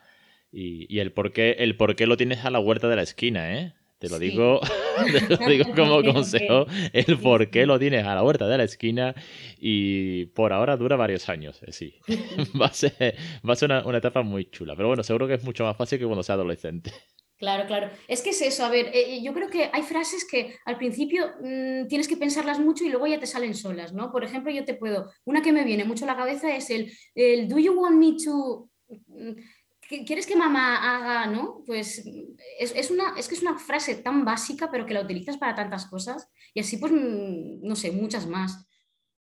Y, 0.53 0.99
el, 0.99 1.13
por 1.13 1.33
qué, 1.33 1.53
el 1.59 1.77
por 1.77 1.95
qué 1.95 2.07
lo 2.07 2.17
tienes 2.17 2.45
a 2.45 2.51
la 2.51 2.59
huerta 2.59 2.89
de 2.89 2.97
la 2.97 3.03
esquina, 3.03 3.57
¿eh? 3.57 3.73
Te 4.01 4.09
lo, 4.09 4.19
digo, 4.19 4.61
te 5.29 5.37
lo 5.37 5.47
digo 5.47 5.65
como 5.77 6.03
consejo, 6.03 6.67
el 6.95 7.19
por 7.19 7.51
qué 7.51 7.67
lo 7.67 7.79
tienes 7.79 8.07
a 8.07 8.15
la 8.15 8.25
huerta 8.25 8.49
de 8.49 8.57
la 8.57 8.65
esquina 8.65 9.15
y 9.61 10.25
por 10.27 10.55
ahora 10.55 10.79
dura 10.79 10.97
varios 10.97 11.29
años, 11.29 11.63
eh, 11.63 11.73
sí. 11.73 11.95
Va 12.61 12.67
a 12.67 12.73
ser, 12.73 13.15
va 13.47 13.53
a 13.53 13.57
ser 13.57 13.71
una, 13.71 13.85
una 13.87 13.99
etapa 13.99 14.23
muy 14.23 14.47
chula, 14.47 14.75
pero 14.75 14.89
bueno, 14.89 15.03
seguro 15.03 15.29
que 15.29 15.35
es 15.35 15.45
mucho 15.45 15.65
más 15.65 15.77
fácil 15.77 15.99
que 15.99 16.07
cuando 16.07 16.23
sea 16.23 16.37
adolescente. 16.37 16.93
Claro, 17.41 17.67
claro. 17.67 17.91
Es 18.07 18.21
que 18.21 18.31
es 18.31 18.43
eso, 18.43 18.67
a 18.67 18.69
ver, 18.69 18.89
eh, 18.89 19.15
eh, 19.17 19.23
yo 19.23 19.33
creo 19.33 19.49
que 19.49 19.71
hay 19.73 19.83
frases 19.83 20.27
que 20.31 20.57
al 20.67 20.77
principio 20.77 21.27
mm, 21.41 21.89
tienes 21.89 22.07
que 22.07 22.19
pensarlas 22.19 22.59
mucho 22.61 22.85
y 22.85 22.91
luego 22.91 23.07
ya 23.07 23.19
te 23.19 23.27
salen 23.27 23.55
solas, 23.55 23.95
¿no? 23.95 24.13
Por 24.13 24.25
ejemplo, 24.25 24.53
yo 24.53 24.67
te 24.67 24.75
puedo, 24.75 25.11
una 25.25 25.41
que 25.41 25.51
me 25.51 25.65
viene 25.65 25.85
mucho 25.85 26.05
a 26.05 26.09
la 26.09 26.17
cabeza 26.19 26.55
es 26.55 26.69
el, 26.69 26.93
el 27.15 27.49
Do 27.49 27.59
you 27.59 27.73
want 27.73 27.97
me 27.97 28.13
to... 28.23 28.69
Mm, 29.07 29.33
¿Quieres 30.07 30.27
que 30.27 30.37
mamá 30.37 30.77
haga, 30.77 31.27
no? 31.33 31.65
Pues 31.67 32.05
es, 32.61 32.91
una, 32.93 33.15
es 33.19 33.27
que 33.27 33.35
es 33.35 33.43
una 33.43 33.59
frase 33.59 33.97
tan 33.97 34.25
básica, 34.25 34.71
pero 34.71 34.87
que 34.87 34.95
la 34.95 35.01
utilizas 35.01 35.37
para 35.37 35.55
tantas 35.57 35.87
cosas 35.87 36.29
y 36.55 36.61
así, 36.61 36.77
pues, 36.77 36.93
mm, 36.93 37.63
no 37.67 37.75
sé, 37.75 37.91
muchas 37.91 38.27
más. 38.27 38.69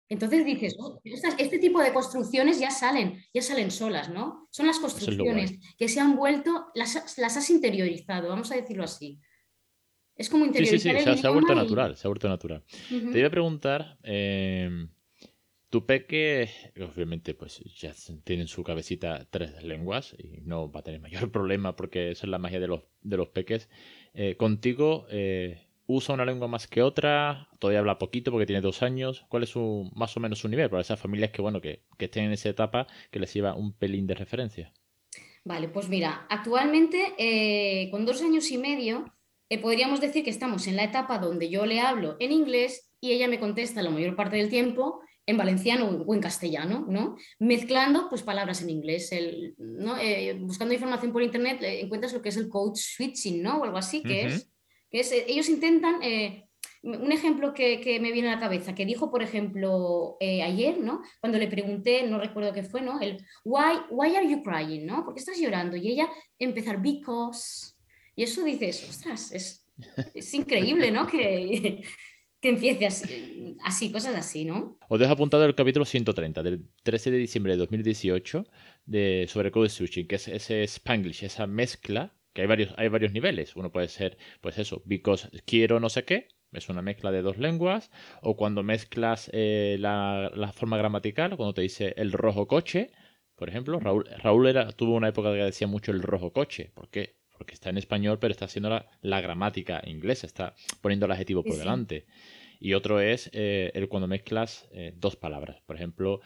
Entonces 0.10 0.46
dices, 0.46 0.76
oh, 0.80 1.02
este 1.04 1.60
tipo 1.60 1.82
de 1.82 1.91
construcciones 1.91 2.60
ya 2.60 2.72
salen, 2.72 3.22
ya 3.34 3.41
salen 3.41 3.72
solas, 3.72 4.10
¿no? 4.10 4.48
Son 4.52 4.65
las 4.65 4.80
construcciones 4.80 5.60
que 5.78 5.89
se 5.89 6.00
han 6.00 6.15
vuelto, 6.15 6.67
las, 6.76 6.96
has 6.96 7.50
interiorizado, 7.50 8.30
vamos 8.30 8.52
a 8.52 8.56
decirlo 8.56 8.84
así. 8.84 9.20
Es 10.15 10.30
como 10.30 10.46
interiorizar. 10.46 10.80
Sí, 10.80 11.04
sí, 11.04 11.12
sí, 11.12 11.22
se, 11.22 11.28
ha 11.28 11.32
vuelto 11.32 11.54
natural, 11.54 11.98
se 11.98 12.08
ha 12.08 12.10
vuelto 12.10 12.30
natural. 12.30 12.63
Te 12.89 13.20
iba 13.20 13.28
a 13.28 13.32
preguntar, 13.32 13.98
em, 14.02 14.89
tu 15.70 15.86
peque, 15.86 16.50
obviamente, 16.80 17.34
pues 17.34 17.60
ya 17.76 17.93
tiene 18.24 18.43
en 18.43 18.48
su 18.48 18.63
cabecita 18.63 19.28
tres 19.30 19.62
lenguas 19.63 20.15
y 20.17 20.41
no 20.41 20.72
va 20.72 20.80
a 20.80 20.84
tener 20.84 21.02
mayor 21.02 21.32
problema 21.32 21.76
porque 21.76 22.12
esa 22.12 22.26
es 22.26 22.32
la 22.32 22.39
magia 22.39 22.62
de 22.62 22.67
los, 22.67 22.84
de 23.02 23.17
los 23.17 23.28
peques. 23.30 23.70
Eh, 24.13 24.38
contigo, 24.38 25.06
eh, 25.10 25.67
usa 25.88 26.13
una 26.13 26.26
lengua 26.26 26.47
más 26.47 26.67
que 26.67 26.82
otra, 26.82 27.47
todavía 27.60 27.80
habla 27.80 27.97
poquito 27.97 28.30
porque 28.32 28.45
tiene 28.45 28.62
dos 28.62 28.84
años. 28.84 29.26
¿Cuál 29.30 29.43
es 29.43 29.50
su, 29.50 29.89
más 29.95 30.15
o 30.15 30.19
menos 30.19 30.39
su 30.39 30.50
nivel? 30.50 30.69
Para 30.69 30.82
esas 30.82 31.00
familias 31.00 31.32
que, 31.32 31.41
bueno, 31.41 31.62
que, 31.62 31.84
estén 31.97 32.26
en 32.26 32.34
esa 32.34 32.50
etapa, 32.50 32.88
que 33.10 33.19
les 33.19 33.34
lleva 33.34 33.56
un 33.56 33.73
pelín 33.73 34.06
de 34.06 34.13
referencia. 34.13 34.71
Vale, 35.45 35.69
pues 35.69 35.88
mira, 35.88 36.28
actualmente 36.30 37.13
eh, 37.17 37.89
con 37.89 38.06
dos 38.06 38.21
años 38.21 38.52
y 38.52 38.58
medio 38.58 39.06
eh, 39.50 39.60
podríamos 39.60 40.02
decir 40.02 40.26
que 40.26 40.30
estamos 40.30 40.67
en 40.67 40.76
la 40.76 40.84
etapa 40.84 41.19
donde 41.19 41.50
yo 41.50 41.65
le 41.65 41.80
hablo 41.80 42.17
en 42.19 42.34
inglés 42.34 42.91
y 43.00 43.13
ella 43.13 43.30
me 43.30 43.39
contesta 43.39 43.82
la 43.82 43.89
mayor 43.89 44.17
parte 44.17 44.36
del 44.36 44.50
tiempo 44.50 45.00
en 45.26 45.38
valenciano 45.38 45.88
o 46.06 46.13
en 46.13 46.21
castellano, 46.21 46.86
¿no? 46.89 47.15
Mezclando 47.39 48.08
pues 48.10 48.23
palabras 48.23 48.62
en 48.62 48.69
inglés. 48.69 49.10
¿no? 49.58 49.97
Eh, 49.97 50.38
buscando 50.39 50.73
información 50.73 51.13
por 51.13 51.21
internet 51.21 51.60
encuentras 51.62 52.13
lo 52.13 52.21
que 52.21 52.30
es 52.30 52.38
el 52.38 52.50
code 52.50 52.76
switching, 52.76 53.41
¿no? 53.41 53.60
O 53.60 53.63
algo 53.63 53.78
así, 53.78 54.04
que 54.04 54.26
es 54.26 54.50
eh, 54.91 55.26
ellos 55.28 55.50
intentan, 55.50 56.02
eh, 56.04 56.47
un 56.84 57.12
ejemplo 57.12 57.54
que, 57.54 58.00
me 58.00 58.12
viene 58.12 58.30
a 58.30 58.36
la 58.36 58.39
cabeza, 58.39 58.76
que 58.76 58.86
dijo, 58.86 59.12
por 59.12 59.21
ejemplo, 59.21 60.17
eh, 60.19 60.41
ayer, 60.41 60.78
¿no? 60.80 61.02
Cuando 61.19 61.38
le 61.38 61.47
pregunté, 61.47 62.04
no 62.04 62.19
recuerdo 62.19 62.54
qué 62.54 62.63
fue, 62.63 62.82
¿no? 62.82 63.00
El, 63.00 63.17
why, 63.43 63.80
why 63.89 64.15
are 64.15 64.30
you 64.30 64.41
crying, 64.43 64.86
¿no? 64.86 65.04
¿Por 65.04 65.13
qué 65.13 65.19
estás 65.19 65.39
llorando? 65.39 65.76
Y 65.76 65.89
ella 65.89 66.10
empezar, 66.39 66.82
because. 66.82 67.73
Y 68.15 68.23
eso 68.23 68.43
dices, 68.43 68.88
ostras, 68.89 69.32
es, 69.32 69.67
es 70.13 70.34
increíble, 70.34 70.91
¿no? 70.91 71.08
Que, 71.08 71.82
que 72.41 72.50
empiece 72.50 72.86
así, 72.86 73.91
cosas 73.91 74.15
así, 74.15 74.45
¿no? 74.45 74.78
Os 74.88 75.00
dejo 75.00 75.12
apuntado 75.12 75.45
el 75.45 75.56
capítulo 75.56 75.86
130 75.86 76.43
del 76.43 76.69
13 76.84 77.12
de 77.12 77.17
diciembre 77.17 77.54
de 77.54 77.58
2018 77.58 78.45
de, 78.86 79.26
sobre 79.28 79.52
Code 79.52 79.69
Switching, 79.69 80.08
que 80.08 80.15
es 80.15 80.28
ese 80.28 80.63
Spanglish, 80.63 81.23
esa 81.23 81.47
mezcla 81.47 82.17
que 82.38 82.43
hay 82.43 82.47
varios, 82.47 82.71
hay 82.78 82.88
varios 82.88 83.13
niveles. 83.13 83.56
Uno 83.56 83.71
puede 83.71 83.88
ser, 83.88 84.15
pues 84.41 84.60
eso, 84.60 84.84
because 84.86 85.28
quiero 85.43 85.80
no 85.80 85.89
sé 85.89 86.06
qué, 86.06 86.28
es 86.52 86.69
una 86.69 86.84
mezcla 86.84 87.12
de 87.12 87.23
dos 87.23 87.39
lenguas, 87.39 87.89
o 88.21 88.36
cuando 88.36 88.62
mezclas 88.62 89.32
eh, 89.34 89.78
la, 89.80 90.52
forma 90.54 90.78
gramatical, 90.78 91.36
cuando 91.36 91.56
te 91.56 91.63
dice 91.63 91.95
el 91.97 92.12
rojo 92.12 92.47
coche, 92.47 92.91
por 93.36 93.50
ejemplo, 93.50 93.80
Raúl, 93.80 94.08
Raúl 94.19 94.47
era, 94.47 94.71
tuvo 94.71 94.93
una 94.93 95.08
época 95.08 95.32
que 95.32 95.39
decía 95.39 95.65
mucho 95.65 95.91
el 95.91 96.04
rojo 96.04 96.32
coche. 96.32 96.69
¿Por 96.76 96.89
qué? 96.89 97.15
Porque 97.36 97.56
está 97.56 97.71
en 97.71 97.80
español, 97.80 98.19
pero 98.19 98.32
está 98.32 98.45
haciendo 98.45 98.69
la, 99.02 99.21
gramática 99.21 99.82
inglesa, 99.88 100.28
está 100.28 100.54
poniendo 100.82 101.08
el 101.08 101.13
adjetivo 101.13 101.43
por 101.43 101.58
delante. 101.58 102.06
Y 102.60 102.76
otro 102.76 103.00
es 103.00 103.32
eh, 103.34 103.71
el 103.73 103.89
cuando 103.89 104.08
mezclas 104.08 104.69
eh, 104.73 104.93
dos 104.95 105.15
palabras. 105.15 105.60
Por 105.65 105.76
ejemplo, 105.76 106.21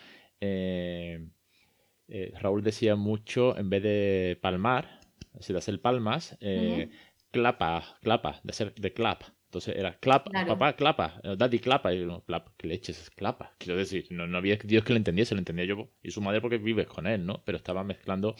Raúl 2.42 2.64
decía 2.64 2.98
mucho, 2.98 3.58
en 3.58 3.70
vez 3.70 3.84
de 3.84 4.38
palmar, 4.42 5.01
si 5.40 5.54
das 5.54 5.68
el 5.68 5.80
palmas, 5.80 6.38
eh, 6.42 6.90
clapa, 7.32 7.98
clapa, 8.02 8.40
de 8.44 8.54
ser 8.54 8.74
de 8.76 8.94
clap, 8.94 9.24
Entonces 9.46 9.76
era 9.76 9.98
clap, 10.00 10.30
papá, 10.32 10.74
clapa, 10.74 11.20
eh, 11.24 11.36
daddy, 11.38 11.60
clapa. 11.60 11.94
Y 11.94 12.02
yo, 12.02 12.24
clap, 12.26 12.50
¿qué 12.58 12.68
leches 12.68 13.02
es 13.02 13.10
clapa? 13.10 13.54
Quiero 13.58 13.78
decir, 13.78 14.08
no, 14.10 14.28
no 14.28 14.38
había 14.38 14.58
Dios 14.58 14.84
que 14.84 14.94
le 14.94 14.98
entendiese, 14.98 15.36
lo 15.36 15.40
entendía 15.40 15.66
yo 15.66 15.90
y 16.02 16.12
su 16.12 16.22
madre 16.22 16.42
porque 16.42 16.58
vives 16.58 16.88
con 16.88 17.08
él, 17.08 17.26
¿no? 17.26 17.42
Pero 17.46 17.58
estaba 17.58 17.84
mezclando 17.84 18.36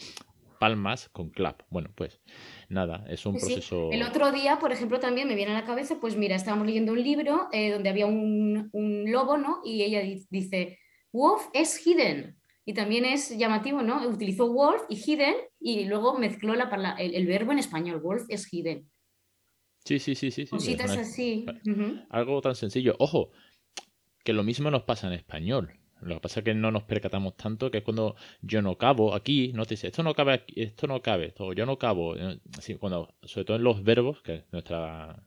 palmas 0.62 1.08
con 1.08 1.30
clap. 1.30 1.62
Bueno, 1.70 1.90
pues 1.92 2.20
nada, 2.68 3.04
es 3.08 3.26
un 3.26 3.36
proceso. 3.36 3.90
El 3.90 4.04
otro 4.04 4.30
día, 4.30 4.60
por 4.60 4.70
ejemplo, 4.70 5.00
también 5.00 5.26
me 5.26 5.34
viene 5.34 5.50
a 5.50 5.60
la 5.60 5.64
cabeza, 5.64 5.98
pues 6.00 6.16
mira, 6.16 6.36
estábamos 6.36 6.68
leyendo 6.68 6.92
un 6.92 7.02
libro 7.02 7.48
eh, 7.50 7.72
donde 7.72 7.90
había 7.90 8.06
un, 8.06 8.70
lobo, 9.10 9.36
¿no? 9.38 9.60
Y 9.64 9.82
ella 9.82 10.00
dice, 10.30 10.78
Wolf 11.10 11.48
es 11.52 11.84
hidden. 11.84 12.38
Y 12.64 12.74
también 12.74 13.04
es 13.04 13.36
llamativo, 13.36 13.82
¿no? 13.82 14.06
Utilizó 14.06 14.52
wolf 14.52 14.82
y 14.88 14.96
hidden 14.96 15.34
y 15.58 15.84
luego 15.84 16.16
mezcló 16.18 16.54
la, 16.54 16.96
el, 16.98 17.26
verbo 17.26 17.52
en 17.52 17.58
español. 17.58 18.00
Wolf 18.00 18.24
es 18.28 18.52
hidden. 18.52 18.88
Sí, 19.84 19.98
sí, 19.98 20.14
sí, 20.14 20.30
sí. 20.30 20.46
Cositas 20.46 20.96
así. 20.96 21.44
Algo 22.10 22.40
tan 22.40 22.54
sencillo. 22.54 22.94
Ojo, 23.00 23.30
que 24.22 24.32
lo 24.32 24.44
mismo 24.44 24.70
nos 24.70 24.82
pasa 24.82 25.08
en 25.08 25.14
español. 25.14 25.72
Lo 26.02 26.16
que 26.16 26.20
pasa 26.20 26.40
es 26.40 26.44
que 26.44 26.54
no 26.54 26.70
nos 26.70 26.82
percatamos 26.82 27.36
tanto 27.36 27.70
que 27.70 27.78
es 27.78 27.84
cuando 27.84 28.16
yo 28.40 28.60
no 28.60 28.76
cabo 28.76 29.14
aquí, 29.14 29.52
no 29.54 29.64
te 29.64 29.74
dice, 29.74 29.86
esto 29.86 30.02
no 30.02 30.14
cabe 30.14 30.44
esto 30.56 30.88
no 30.88 31.00
cabe, 31.00 31.26
esto 31.26 31.52
yo 31.52 31.64
no 31.64 31.78
cabo. 31.78 32.16
Eh, 32.16 32.40
así, 32.58 32.74
cuando, 32.74 33.14
sobre 33.22 33.44
todo 33.44 33.56
en 33.56 33.64
los 33.64 33.84
verbos, 33.84 34.20
que 34.22 34.44
nuestra, 34.50 35.24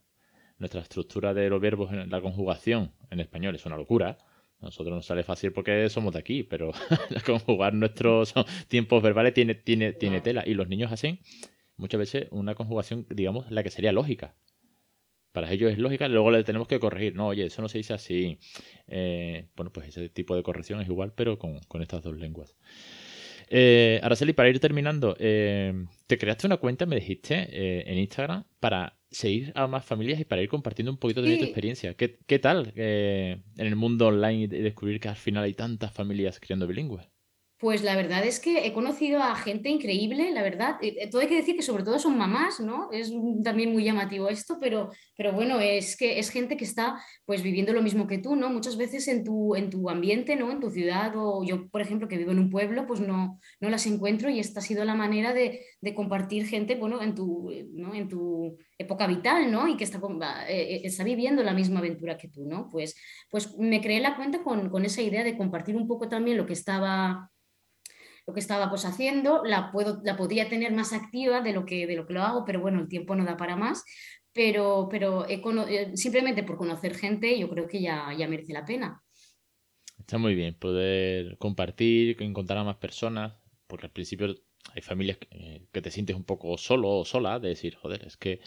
nuestra 0.57 0.81
estructura 0.81 1.33
de 1.33 1.49
los 1.49 1.61
verbos 1.61 1.91
en 1.93 2.09
la 2.09 2.21
conjugación 2.21 2.91
en 3.09 3.21
español 3.21 3.55
es 3.55 3.65
una 3.65 3.77
locura. 3.77 4.17
A 4.59 4.65
nosotros 4.65 4.95
nos 4.95 5.05
sale 5.05 5.23
fácil 5.23 5.51
porque 5.51 5.89
somos 5.89 6.13
de 6.13 6.19
aquí, 6.19 6.43
pero 6.43 6.71
conjugar 7.25 7.73
nuestros 7.73 8.33
tiempos 8.67 9.03
verbales 9.03 9.33
tiene, 9.33 9.55
tiene, 9.55 9.93
tiene 9.93 10.21
tela. 10.21 10.43
Y 10.45 10.53
los 10.53 10.67
niños 10.67 10.91
hacen 10.91 11.19
muchas 11.77 11.99
veces 11.99 12.27
una 12.31 12.55
conjugación, 12.55 13.05
digamos, 13.09 13.49
la 13.51 13.63
que 13.63 13.69
sería 13.69 13.91
lógica 13.91 14.35
para 15.35 15.51
ellos 15.51 15.71
es 15.71 15.77
lógica, 15.77 16.07
luego 16.07 16.31
le 16.31 16.43
tenemos 16.43 16.67
que 16.67 16.79
corregir. 16.79 17.13
No, 17.13 17.27
oye, 17.27 17.45
eso 17.45 17.61
no 17.61 17.67
se 17.67 17.77
dice 17.77 17.93
así. 17.93 18.39
Eh, 18.87 19.49
bueno, 19.55 19.71
pues 19.71 19.89
ese 19.89 20.09
tipo 20.09 20.35
de 20.35 20.41
corrección 20.41 20.79
es 20.79 20.87
igual, 20.87 21.11
pero 21.13 21.37
con, 21.37 21.59
estas 21.81 22.01
dos 22.01 22.17
lenguas. 22.17 22.55
Eh, 23.49 23.99
Araceli, 24.01 24.31
para 24.31 24.49
ir 24.49 24.59
terminando, 24.59 25.15
eh, 25.19 25.85
te 26.07 26.17
creaste 26.17 26.47
una 26.47 26.57
cuenta, 26.57 26.85
me 26.85 26.95
dijiste, 26.95 27.49
eh, 27.51 27.83
en 27.85 27.97
Instagram 27.97 28.45
para 28.61 28.97
seguir 29.15 29.51
a 29.55 29.67
más 29.67 29.85
familias 29.85 30.19
y 30.19 30.25
para 30.25 30.41
ir 30.41 30.49
compartiendo 30.49 30.91
un 30.91 30.97
poquito 30.97 31.21
de 31.21 31.37
tu 31.37 31.45
experiencia. 31.45 31.93
¿Qué, 31.95 32.19
qué 32.27 32.39
tal 32.39 32.73
en 32.75 33.43
el 33.55 33.75
mundo 33.75 34.07
online 34.07 34.43
y 34.43 34.47
descubrir 34.47 34.99
que 34.99 35.09
al 35.09 35.15
final 35.15 35.43
hay 35.43 35.53
tantas 35.53 35.93
familias 35.93 36.39
criando 36.39 36.67
bilingües? 36.67 37.14
Pues 37.57 37.83
la 37.83 37.95
verdad 37.95 38.25
es 38.25 38.41
que 38.41 38.67
he 38.67 38.73
conocido 38.73 39.23
a 39.23 39.33
gente 39.33 39.69
increíble, 39.69 40.29
la 40.31 40.43
verdad. 40.43 40.75
Eh, 40.81 40.97
eh, 40.99 41.09
todo 41.09 41.21
hay 41.21 41.27
que 41.29 41.37
decir 41.37 41.55
que 41.55 41.61
sobre 41.61 41.83
todo 41.85 41.97
son 41.99 42.17
mamás, 42.17 42.59
¿no? 42.59 42.91
Es 42.91 43.13
también 43.45 43.71
muy 43.71 43.85
llamativo 43.85 44.27
esto, 44.27 44.57
pero, 44.59 44.91
pero 45.15 45.31
bueno, 45.31 45.61
es 45.61 45.95
que 45.95 46.19
es 46.19 46.31
gente 46.31 46.57
que 46.57 46.65
está 46.65 47.01
pues 47.25 47.41
viviendo 47.41 47.71
lo 47.71 47.81
mismo 47.81 48.07
que 48.07 48.17
tú, 48.17 48.35
¿no? 48.35 48.49
Muchas 48.49 48.75
veces 48.75 49.07
en 49.07 49.23
tu, 49.23 49.55
en 49.55 49.69
tu 49.69 49.89
ambiente, 49.89 50.35
¿no? 50.35 50.51
En 50.51 50.59
tu 50.59 50.69
ciudad 50.69 51.13
o 51.15 51.45
yo, 51.45 51.69
por 51.69 51.79
ejemplo, 51.79 52.09
que 52.09 52.17
vivo 52.17 52.31
en 52.31 52.39
un 52.39 52.49
pueblo, 52.49 52.85
pues 52.87 52.99
no, 52.99 53.39
no 53.61 53.69
las 53.69 53.85
encuentro 53.85 54.29
y 54.29 54.41
esta 54.41 54.59
ha 54.59 54.63
sido 54.63 54.83
la 54.83 54.95
manera 54.95 55.33
de, 55.33 55.61
compartir 55.95 56.47
gente, 56.47 56.75
bueno, 56.75 57.01
en 57.01 57.15
tu, 57.15 57.51
en 57.51 58.09
tu 58.09 58.57
época 58.77 59.07
vital, 59.07 59.49
¿no? 59.49 59.69
Y 59.69 59.77
que 59.77 59.85
está, 59.85 60.01
eh, 60.49 60.81
está 60.83 61.05
viviendo 61.05 61.41
la 61.41 61.53
misma 61.53 61.79
aventura 61.79 62.17
que 62.17 62.27
tú, 62.27 62.45
¿no? 62.45 62.67
Pues, 62.69 62.95
pues 63.31 63.57
me 63.57 63.79
creé 63.79 64.01
la 64.01 64.17
cuenta 64.17 64.43
con, 64.43 64.69
con 64.69 64.83
esa 64.83 65.01
idea 65.01 65.23
de 65.23 65.37
compartir 65.37 65.77
un 65.77 65.87
poco 65.87 66.09
también 66.09 66.35
lo 66.35 66.45
que 66.45 66.53
estaba 66.53 67.31
lo 68.27 68.33
que 68.33 68.39
estaba 68.39 68.69
pues 68.69 68.85
haciendo, 68.85 69.43
la, 69.43 69.71
puedo, 69.71 70.01
la 70.03 70.17
podría 70.17 70.49
tener 70.49 70.73
más 70.73 70.93
activa 70.93 71.41
de 71.41 71.53
lo, 71.53 71.65
que, 71.65 71.85
de 71.85 71.95
lo 71.95 72.07
que 72.07 72.13
lo 72.13 72.23
hago, 72.23 72.45
pero 72.45 72.59
bueno, 72.59 72.79
el 72.79 72.87
tiempo 72.87 73.15
no 73.15 73.25
da 73.25 73.37
para 73.37 73.55
más. 73.55 73.83
Pero, 74.33 74.89
pero 74.91 75.25
eh, 75.27 75.95
simplemente 75.95 76.43
por 76.43 76.57
conocer 76.57 76.95
gente, 76.95 77.39
yo 77.39 77.49
creo 77.49 77.67
que 77.67 77.81
ya, 77.81 78.13
ya 78.17 78.27
merece 78.27 78.51
la 78.51 78.65
pena. 78.65 79.01
Está 79.97 80.17
muy 80.17 80.35
bien 80.35 80.55
poder 80.55 81.37
compartir, 81.37 82.21
encontrar 82.21 82.59
a 82.59 82.63
más 82.63 82.77
personas, 82.77 83.33
porque 83.67 83.85
al 83.85 83.91
principio 83.93 84.35
hay 84.73 84.81
familias 84.81 85.17
que, 85.17 85.67
que 85.71 85.81
te 85.81 85.91
sientes 85.91 86.15
un 86.15 86.25
poco 86.25 86.57
solo 86.57 86.89
o 86.89 87.05
sola, 87.05 87.39
de 87.39 87.49
decir, 87.49 87.75
joder, 87.75 88.05
es 88.05 88.17
que 88.17 88.41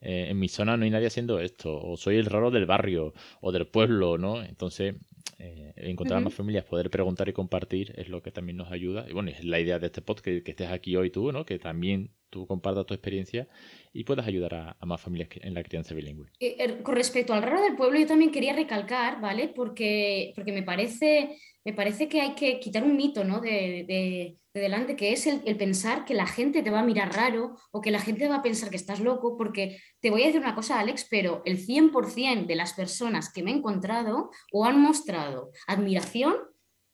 eh, 0.00 0.26
en 0.28 0.38
mi 0.38 0.48
zona 0.48 0.76
no 0.76 0.84
hay 0.84 0.90
nadie 0.90 1.06
haciendo 1.06 1.40
esto, 1.40 1.80
o 1.80 1.96
soy 1.96 2.16
el 2.16 2.26
raro 2.26 2.50
del 2.50 2.66
barrio 2.66 3.12
o 3.40 3.52
del 3.52 3.66
pueblo, 3.66 4.18
¿no? 4.18 4.42
Entonces, 4.42 4.96
eh, 5.38 5.72
encontrar 5.76 6.22
más 6.22 6.34
familias, 6.34 6.64
poder 6.64 6.90
preguntar 6.90 7.28
y 7.28 7.32
compartir 7.32 7.92
es 7.96 8.08
lo 8.08 8.22
que 8.22 8.32
también 8.32 8.56
nos 8.56 8.70
ayuda. 8.70 9.06
Y 9.08 9.12
bueno, 9.12 9.30
es 9.30 9.44
la 9.44 9.60
idea 9.60 9.78
de 9.78 9.86
este 9.86 10.02
podcast, 10.02 10.24
que, 10.24 10.42
que 10.42 10.50
estés 10.52 10.70
aquí 10.70 10.96
hoy 10.96 11.10
tú, 11.10 11.32
¿no? 11.32 11.44
Que 11.44 11.58
también 11.58 12.10
tú 12.32 12.46
compartas 12.46 12.86
tu 12.86 12.94
experiencia 12.94 13.46
y 13.92 14.02
puedas 14.02 14.26
ayudar 14.26 14.54
a, 14.54 14.86
más 14.86 15.00
familias 15.00 15.28
en 15.34 15.54
la 15.54 15.62
crianza 15.62 15.94
bilingüe. 15.94 16.30
Eh, 16.40 16.82
con 16.82 16.96
respecto 16.96 17.34
al 17.34 17.42
raro 17.42 17.62
del 17.62 17.76
pueblo, 17.76 18.00
yo 18.00 18.06
también 18.06 18.32
quería 18.32 18.54
recalcar, 18.54 19.20
¿vale? 19.20 19.48
Porque, 19.48 20.32
porque 20.34 20.52
me 20.52 20.62
parece 20.62 21.36
me 21.64 21.72
parece 21.72 22.08
que 22.08 22.20
hay 22.20 22.34
que 22.34 22.58
quitar 22.58 22.82
un 22.82 22.96
mito 22.96 23.24
¿no? 23.24 23.40
de, 23.40 24.36
delante, 24.52 24.96
que 24.96 25.12
es 25.12 25.26
el, 25.26 25.56
pensar 25.56 26.04
que 26.04 26.14
la 26.14 26.26
gente 26.26 26.62
te 26.62 26.70
va 26.70 26.80
a 26.80 26.84
mirar 26.84 27.14
raro 27.14 27.56
o 27.70 27.80
que 27.80 27.90
la 27.90 28.00
gente 28.00 28.28
va 28.28 28.36
a 28.36 28.42
pensar 28.42 28.70
que 28.70 28.76
estás 28.76 29.00
loco, 29.00 29.36
porque 29.36 29.78
te 30.00 30.10
voy 30.10 30.22
a 30.22 30.26
decir 30.26 30.40
una 30.40 30.54
cosa, 30.54 30.80
Alex, 30.80 31.06
pero 31.08 31.42
el 31.44 31.64
100% 31.64 32.46
de 32.46 32.56
las 32.56 32.72
personas 32.74 33.32
que 33.32 33.42
me 33.42 33.52
he 33.52 33.54
encontrado 33.54 34.30
o 34.52 34.64
han 34.64 34.80
mostrado 34.80 35.52
admiración 35.66 36.34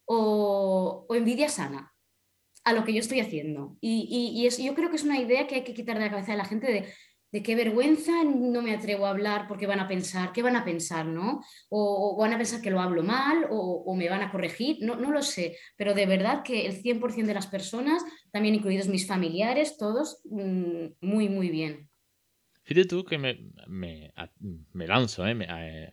o, 0.05 1.07
envidia 1.11 1.49
sana 1.49 1.95
a 2.69 2.73
lo 2.73 2.85
que 2.85 2.93
yo 2.93 3.01
estoy 3.01 3.21
haciendo. 3.21 3.77
Y, 3.81 4.09
y, 4.37 4.65
yo 4.65 4.75
creo 4.75 4.91
que 4.91 4.97
es 4.97 5.05
una 5.05 5.21
idea 5.21 5.47
que 5.47 5.57
hay 5.57 5.65
que 5.65 5.75
quitar 5.75 5.99
de 5.99 6.05
la 6.05 6.11
cabeza 6.11 6.33
de 6.33 6.39
la 6.39 6.45
gente 6.45 6.71
de 6.71 6.87
de 7.31 7.43
qué 7.43 7.55
vergüenza 7.55 8.25
no 8.25 8.63
me 8.63 8.75
atrevo 8.75 9.07
a 9.07 9.11
hablar 9.11 9.47
porque 9.49 9.67
van 9.67 9.81
a 9.81 9.89
pensar, 9.89 10.33
¿qué 10.33 10.43
van 10.43 10.57
a 10.57 10.65
pensar, 10.65 11.07
no? 11.07 11.43
O, 11.69 12.17
van 12.19 12.33
a 12.33 12.39
pensar 12.39 12.63
que 12.63 12.71
lo 12.71 12.81
hablo 12.81 13.03
mal 13.03 13.47
o, 13.51 13.95
me 13.95 14.09
van 14.09 14.23
a 14.23 14.31
corregir, 14.31 14.79
no, 14.81 14.97
no, 14.97 15.11
lo 15.11 15.23
sé, 15.23 15.57
pero 15.77 15.95
de 15.95 16.07
verdad 16.07 16.43
que 16.43 16.67
el 16.67 16.83
100% 16.83 17.27
de 17.27 17.35
las 17.35 17.47
personas, 17.47 18.03
también 18.31 18.55
incluidos 18.55 18.89
mis 18.89 19.07
familiares, 19.07 19.77
todos, 19.77 20.21
mm, 20.25 20.87
muy, 21.01 21.29
muy 21.29 21.51
bien. 21.51 21.91
Fíjate 22.63 22.87
tú 22.87 23.05
que 23.05 23.19
me, 23.19 23.51
me, 23.67 24.13
me 24.73 24.87
lanzo, 24.87 25.27
¿eh? 25.27 25.37
¿eh? 25.41 25.91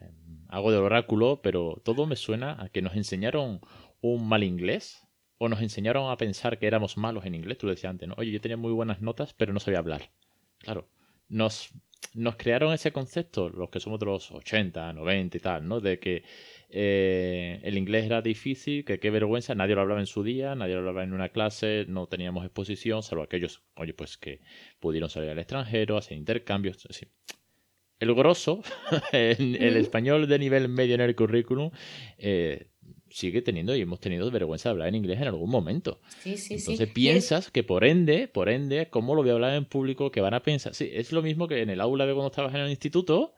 hago 0.50 0.72
de 0.72 0.78
oráculo, 0.78 1.42
pero 1.42 1.82
todo 1.84 2.06
me 2.06 2.16
suena 2.16 2.62
a 2.62 2.70
que 2.70 2.82
nos 2.82 2.96
enseñaron 2.96 3.62
un 4.02 4.28
mal 4.28 4.44
inglés 4.44 5.05
o 5.38 5.50
nos 5.50 5.62
enseñaron 5.62 6.12
a 6.12 6.18
pensar 6.18 6.60
que 6.60 6.68
éramos 6.68 6.98
malos 6.98 7.26
en 7.26 7.36
inglés. 7.36 7.58
Tú 7.58 7.68
lo 7.68 7.74
decías 7.74 7.92
antes, 7.92 8.08
¿no? 8.08 8.16
Oye, 8.18 8.32
yo 8.32 8.42
tenía 8.42 8.58
muy 8.58 8.72
buenas 8.72 9.02
notas, 9.02 9.34
pero 9.34 9.54
no 9.54 9.60
sabía 9.60 9.80
hablar. 9.80 10.10
Claro, 10.60 10.88
nos, 11.30 11.74
nos 12.14 12.36
crearon 12.36 12.74
ese 12.74 12.92
concepto, 12.92 13.50
los 13.50 13.70
que 13.70 13.80
somos 13.80 14.00
de 14.00 14.06
los 14.06 14.32
80, 14.32 14.94
90 14.94 15.38
y 15.38 15.40
tal, 15.40 15.68
¿no? 15.68 15.80
De 15.82 16.00
que 16.00 16.24
eh, 16.70 17.60
el 17.64 17.78
inglés 17.78 18.06
era 18.06 18.22
difícil, 18.22 18.86
que 18.86 19.00
qué 19.00 19.10
vergüenza, 19.10 19.56
nadie 19.56 19.76
lo 19.76 19.82
hablaba 19.82 20.00
en 20.00 20.08
su 20.08 20.24
día, 20.24 20.56
nadie 20.56 20.74
lo 20.74 20.80
hablaba 20.80 21.04
en 21.04 21.14
una 21.14 21.30
clase, 21.30 21.86
no 21.88 22.08
teníamos 22.08 22.46
exposición, 22.46 23.04
salvo 23.04 23.24
aquellos, 23.24 23.64
oye, 23.76 23.94
pues 23.94 24.18
que 24.18 24.42
pudieron 24.80 25.10
salir 25.10 25.30
al 25.30 25.40
extranjero, 25.40 25.98
hacer 25.98 26.18
intercambios. 26.18 26.86
Así. 26.90 27.08
El 28.00 28.14
grosso, 28.14 28.62
el, 29.12 29.56
el, 29.56 29.78
español 29.78 30.28
de 30.28 30.40
nivel 30.40 30.68
medio 30.68 30.96
en 30.96 31.02
el 31.02 31.16
currículum, 31.16 31.72
eh, 32.18 32.68
sigue 33.16 33.42
teniendo 33.42 33.74
y 33.74 33.82
hemos 33.82 34.02
tenido 34.02 34.30
vergüenza 34.30 34.68
de 34.68 34.72
hablar 34.72 34.90
en 34.90 34.96
inglés 34.96 35.22
en 35.22 35.28
algún 35.28 35.50
momento. 35.50 36.02
Sí, 36.22 36.36
sí, 36.36 36.56
Entonces 36.56 36.90
piensas 36.90 37.50
que 37.50 37.64
por 37.64 37.86
ende, 37.86 38.28
por 38.28 38.50
ende, 38.50 38.90
¿cómo 38.90 39.16
lo 39.16 39.22
voy 39.22 39.30
a 39.30 39.34
hablar 39.34 39.54
en 39.54 39.64
público? 39.64 40.12
Que 40.12 40.20
van 40.20 40.34
a 40.34 40.44
pensar. 40.44 40.76
Sí, 40.76 40.90
es 40.92 41.14
lo 41.14 41.22
mismo 41.22 41.48
que 41.48 41.62
en 41.62 41.70
el 41.70 41.80
aula 41.80 42.06
de 42.06 42.12
cuando 42.12 42.28
estabas 42.28 42.54
en 42.54 42.60
el 42.60 42.70
instituto, 42.70 43.34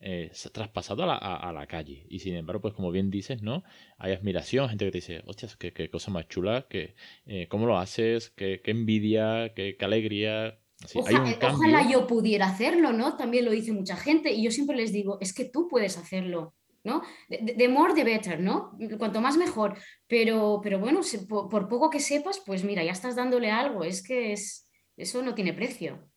eh, 0.00 0.30
traspasado 0.52 1.04
a 1.04 1.06
la, 1.06 1.16
a, 1.16 1.50
la, 1.50 1.66
calle. 1.66 2.04
Y 2.10 2.18
sin 2.18 2.34
embargo, 2.34 2.60
pues 2.60 2.74
como 2.74 2.90
bien 2.90 3.10
dices, 3.10 3.40
¿no? 3.40 3.64
Hay 3.96 4.12
admiración, 4.12 4.68
gente 4.68 4.84
que 4.84 4.90
te 4.90 4.98
dice, 4.98 5.22
hostias, 5.26 5.56
qué, 5.56 5.72
qué 5.72 5.88
cosa 5.88 6.10
más 6.10 6.28
chula, 6.28 6.66
que, 6.68 6.94
eh, 7.24 7.46
cómo 7.48 7.64
lo 7.66 7.78
haces, 7.78 8.28
qué, 8.36 8.60
qué 8.62 8.70
envidia, 8.72 9.54
qué, 9.54 9.76
qué 9.78 9.84
alegría. 9.86 10.58
Ojalá 10.94 11.90
yo 11.90 12.06
pudiera 12.06 12.48
hacerlo, 12.48 12.92
¿no? 12.92 13.16
También 13.16 13.46
lo 13.46 13.50
dice 13.50 13.72
mucha 13.72 13.96
gente 13.96 14.30
y 14.30 14.42
yo 14.44 14.50
siempre 14.50 14.76
les 14.76 14.92
digo, 14.92 15.16
es 15.22 15.32
que 15.32 15.46
tú 15.46 15.68
puedes 15.68 15.96
hacerlo. 15.96 16.54
¿No? 16.84 17.02
De, 17.28 17.68
more, 17.68 17.94
the 17.94 18.04
better, 18.04 18.40
¿no? 18.40 18.76
Cuanto 18.98 19.20
más 19.20 19.36
mejor. 19.36 19.76
Pero, 20.06 20.60
pero 20.62 20.78
bueno, 20.78 21.00
por, 21.28 21.68
poco 21.68 21.90
que 21.90 22.00
sepas, 22.00 22.42
pues 22.44 22.64
mira, 22.64 22.82
ya 22.82 22.92
estás 22.92 23.16
dándole 23.16 23.50
algo. 23.50 23.84
Es 23.84 24.02
que 24.02 24.32
es, 24.32 24.68
eso 24.96 25.22
no 25.22 25.34
tiene 25.34 25.52
precio. 25.52 26.08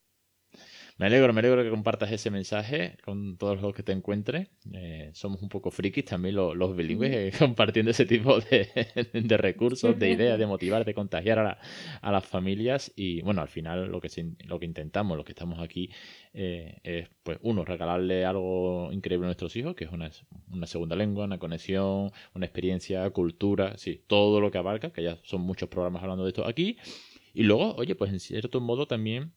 Me 0.98 1.04
alegro, 1.04 1.30
me 1.34 1.40
alegro 1.40 1.62
que 1.62 1.68
compartas 1.68 2.10
ese 2.10 2.30
mensaje 2.30 2.96
con 3.04 3.36
todos 3.36 3.60
los 3.60 3.74
que 3.74 3.82
te 3.82 3.92
encuentres. 3.92 4.48
Eh, 4.72 5.10
somos 5.12 5.42
un 5.42 5.50
poco 5.50 5.70
frikis 5.70 6.06
también 6.06 6.36
los, 6.36 6.74
bilingües 6.74 7.12
eh, 7.12 7.32
compartiendo 7.38 7.90
ese 7.90 8.06
tipo 8.06 8.40
de, 8.40 9.36
recursos, 9.36 9.98
de 9.98 10.10
ideas, 10.10 10.38
de 10.38 10.46
motivar, 10.46 10.86
de 10.86 10.94
contagiar 10.94 11.38
a, 11.38 12.10
las 12.10 12.24
familias. 12.24 12.90
Y 12.96 13.20
bueno, 13.20 13.42
al 13.42 13.48
final 13.48 13.90
lo 13.90 14.00
que, 14.00 14.08
lo 14.46 14.58
que 14.58 14.64
intentamos, 14.64 15.18
lo 15.18 15.24
que 15.24 15.32
estamos 15.32 15.60
aquí, 15.60 15.90
eh, 16.32 16.78
es, 16.82 17.10
pues, 17.22 17.38
uno, 17.42 17.66
regalarle 17.66 18.24
algo 18.24 18.90
increíble 18.90 19.26
a 19.26 19.28
nuestros 19.28 19.54
hijos, 19.56 19.74
que 19.74 19.84
es 19.84 19.92
una, 19.92 20.10
una 20.50 20.66
segunda 20.66 20.96
lengua, 20.96 21.26
una 21.26 21.38
conexión, 21.38 22.10
una 22.34 22.46
experiencia, 22.46 23.10
cultura, 23.10 23.76
sí, 23.76 24.02
todo 24.06 24.40
lo 24.40 24.50
que 24.50 24.56
abarca, 24.56 24.94
que 24.94 25.02
ya 25.02 25.18
son 25.24 25.42
muchos 25.42 25.68
programas 25.68 26.02
hablando 26.02 26.24
de 26.24 26.30
esto 26.30 26.46
aquí. 26.46 26.78
Y 27.34 27.42
luego, 27.42 27.74
oye, 27.74 27.94
pues 27.94 28.10
en 28.12 28.18
cierto 28.18 28.62
modo 28.62 28.86
también 28.86 29.34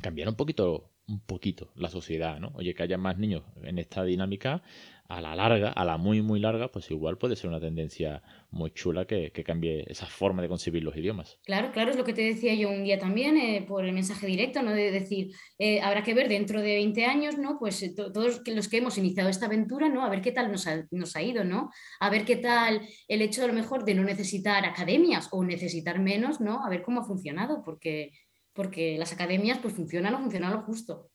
cambiar 0.00 0.28
un 0.28 0.36
poquito 0.36 0.90
un 1.08 1.20
poquito 1.20 1.70
la 1.76 1.88
sociedad, 1.88 2.40
¿no? 2.40 2.50
Oye, 2.54 2.74
que 2.74 2.82
haya 2.82 2.98
más 2.98 3.16
niños 3.16 3.44
en 3.62 3.78
esta 3.78 4.02
dinámica, 4.02 4.62
a 5.08 5.20
la 5.20 5.36
larga, 5.36 5.70
a 5.70 5.84
la 5.84 5.98
muy, 5.98 6.22
muy 6.22 6.40
larga, 6.40 6.72
pues 6.72 6.90
igual 6.90 7.16
puede 7.16 7.36
ser 7.36 7.48
una 7.48 7.60
tendencia 7.60 8.22
muy 8.50 8.72
chula 8.72 9.06
que, 9.06 9.30
cambie 9.44 9.84
esa 9.86 10.06
forma 10.06 10.42
de 10.42 10.48
concebir 10.48 10.82
los 10.82 10.96
idiomas. 10.96 11.38
Claro, 11.44 11.70
claro, 11.70 11.90
es 11.90 11.96
lo 11.96 12.04
que 12.04 12.12
te 12.12 12.22
decía 12.22 12.54
yo 12.54 12.70
un 12.70 12.82
día 12.82 12.98
también 12.98 13.36
eh, 13.36 13.64
por 13.66 13.84
el 13.84 13.92
mensaje 13.92 14.26
directo, 14.26 14.62
¿no? 14.62 14.72
De 14.72 14.90
decir, 14.90 15.32
eh, 15.58 15.80
habrá 15.80 16.02
que 16.02 16.14
ver 16.14 16.28
dentro 16.28 16.60
de 16.60 16.74
20 16.74 17.04
años, 17.04 17.38
¿no? 17.38 17.58
Pues 17.58 17.82
eh, 17.82 17.94
todos 17.94 18.42
los 18.46 18.68
que 18.68 18.78
hemos 18.78 18.98
iniciado 18.98 19.28
esta 19.28 19.46
aventura, 19.46 19.88
¿no? 19.88 20.04
A 20.04 20.10
ver 20.10 20.22
qué 20.22 20.32
tal 20.32 20.50
nos 20.50 20.66
ha, 20.66 20.86
nos 20.90 21.14
ha 21.14 21.22
ido, 21.22 21.44
¿no? 21.44 21.70
A 22.00 22.10
ver 22.10 22.24
qué 22.24 22.36
tal 22.36 22.80
el 23.06 23.22
hecho 23.22 23.44
a 23.44 23.46
lo 23.46 23.52
mejor 23.52 23.84
de 23.84 23.94
no 23.94 24.02
necesitar 24.02 24.64
academias 24.64 25.28
o 25.30 25.44
necesitar 25.44 26.00
menos, 26.00 26.40
¿no? 26.40 26.64
A 26.64 26.68
ver 26.68 26.82
cómo 26.82 27.02
ha 27.02 27.04
funcionado, 27.04 27.62
porque, 27.64 28.10
porque 28.56 28.96
las 28.98 29.12
academias 29.12 29.58
pues 29.58 29.74
funcionan 29.74 30.14
o 30.14 30.20
funcionan 30.20 30.52
lo 30.52 30.62
justo. 30.62 31.10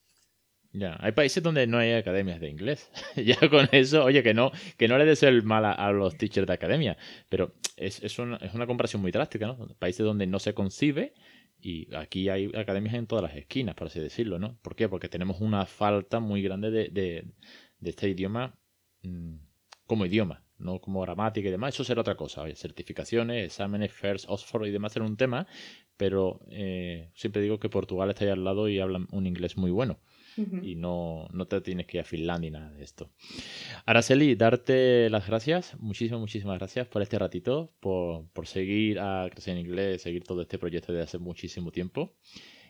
Ya, 0.73 0.95
hay 1.01 1.11
países 1.11 1.43
donde 1.43 1.67
no 1.67 1.79
hay 1.79 1.91
academias 1.91 2.39
de 2.39 2.49
inglés. 2.49 2.89
ya 3.17 3.37
con 3.49 3.67
eso, 3.73 4.05
oye, 4.05 4.23
que 4.23 4.33
no, 4.33 4.51
que 4.77 4.87
no 4.87 4.97
le 4.97 5.05
des 5.05 5.23
el 5.23 5.43
mal 5.43 5.65
a, 5.65 5.91
los 5.91 6.15
teachers 6.15 6.47
de 6.47 6.53
academia, 6.53 6.97
pero 7.27 7.53
es, 7.75 8.01
es, 8.01 8.17
una, 8.19 8.37
es 8.37 8.53
una 8.53 8.67
comparación 8.67 9.01
muy 9.01 9.11
drástica, 9.11 9.47
¿no? 9.47 9.67
Países 9.79 10.05
donde 10.05 10.27
no 10.27 10.39
se 10.39 10.53
concibe 10.53 11.13
y 11.59 11.93
aquí 11.93 12.29
hay 12.29 12.51
academias 12.55 12.95
en 12.95 13.05
todas 13.05 13.23
las 13.23 13.35
esquinas, 13.35 13.75
por 13.75 13.87
así 13.87 13.99
decirlo, 13.99 14.39
¿no? 14.39 14.57
¿Por 14.61 14.75
qué? 14.75 14.87
Porque 14.87 15.09
tenemos 15.09 15.41
una 15.41 15.65
falta 15.65 16.19
muy 16.19 16.41
grande 16.41 16.71
de, 16.71 16.87
de, 16.89 17.25
de 17.79 17.89
este 17.89 18.07
idioma 18.07 18.57
mm, 19.03 19.35
como 19.85 20.05
idioma, 20.05 20.43
no 20.57 20.79
como 20.79 21.01
gramática 21.01 21.49
y 21.49 21.51
demás. 21.51 21.73
Eso 21.73 21.83
será 21.83 22.01
otra 22.01 22.15
cosa. 22.15 22.43
Oye, 22.43 22.55
certificaciones, 22.55 23.45
exámenes, 23.45 23.91
FIRST, 23.91 24.25
Oxford 24.29 24.67
y 24.67 24.71
demás 24.71 24.93
será 24.93 25.05
un 25.05 25.17
tema, 25.17 25.47
pero 26.01 26.39
eh, 26.49 27.11
siempre 27.13 27.43
digo 27.43 27.59
que 27.59 27.69
Portugal 27.69 28.09
está 28.09 28.25
ahí 28.25 28.31
al 28.31 28.43
lado 28.43 28.67
y 28.67 28.79
hablan 28.79 29.07
un 29.11 29.27
inglés 29.27 29.55
muy 29.55 29.69
bueno 29.69 29.99
y 30.63 30.73
no, 30.73 31.27
no 31.31 31.45
te 31.45 31.61
tienes 31.61 31.85
que 31.85 31.97
ir 31.97 32.01
a 32.01 32.05
Finlandia 32.05 32.49
ni 32.49 32.57
nada 32.57 32.71
de 32.71 32.83
esto. 32.83 33.11
Araceli, 33.85 34.33
darte 34.33 35.11
las 35.11 35.27
gracias, 35.27 35.79
muchísimas, 35.79 36.19
muchísimas 36.19 36.57
gracias 36.57 36.87
por 36.87 37.03
este 37.03 37.19
ratito, 37.19 37.71
por, 37.79 38.25
por 38.33 38.47
seguir 38.47 38.99
a 38.99 39.29
Crecer 39.29 39.55
en 39.55 39.67
Inglés, 39.67 40.01
seguir 40.01 40.23
todo 40.23 40.41
este 40.41 40.57
proyecto 40.57 40.91
desde 40.91 41.03
hace 41.03 41.17
muchísimo 41.19 41.71
tiempo. 41.71 42.15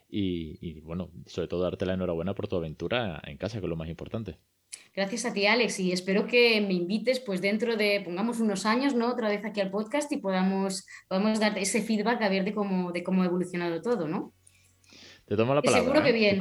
Y, 0.09 0.57
y, 0.59 0.81
bueno, 0.81 1.09
sobre 1.25 1.47
todo 1.47 1.61
darte 1.63 1.85
la 1.85 1.93
enhorabuena 1.93 2.35
por 2.35 2.49
tu 2.49 2.57
aventura 2.57 3.21
en 3.25 3.37
casa, 3.37 3.61
que 3.61 3.65
es 3.65 3.69
lo 3.69 3.77
más 3.77 3.87
importante. 3.87 4.35
Gracias 4.93 5.25
a 5.25 5.33
ti, 5.33 5.45
Alex, 5.45 5.79
y 5.79 5.93
espero 5.93 6.27
que 6.27 6.59
me 6.59 6.73
invites 6.73 7.21
pues 7.21 7.41
dentro 7.41 7.77
de, 7.77 8.01
pongamos 8.03 8.41
unos 8.41 8.65
años, 8.65 8.93
¿no? 8.93 9.09
Otra 9.09 9.29
vez 9.29 9.45
aquí 9.45 9.61
al 9.61 9.71
podcast 9.71 10.11
y 10.11 10.17
podamos, 10.17 10.85
podamos 11.07 11.39
darte 11.39 11.61
ese 11.61 11.81
feedback 11.81 12.21
a 12.21 12.27
ver 12.27 12.43
de 12.43 12.53
cómo, 12.53 12.91
de 12.91 13.01
cómo 13.01 13.23
ha 13.23 13.25
evolucionado 13.25 13.81
todo, 13.81 14.09
¿no? 14.09 14.33
Te 15.25 15.37
tomo 15.37 15.55
la 15.55 15.61
palabra. 15.61 15.83
seguro 15.83 16.03
que 16.03 16.09
¿eh? 16.09 16.13
bien. 16.13 16.39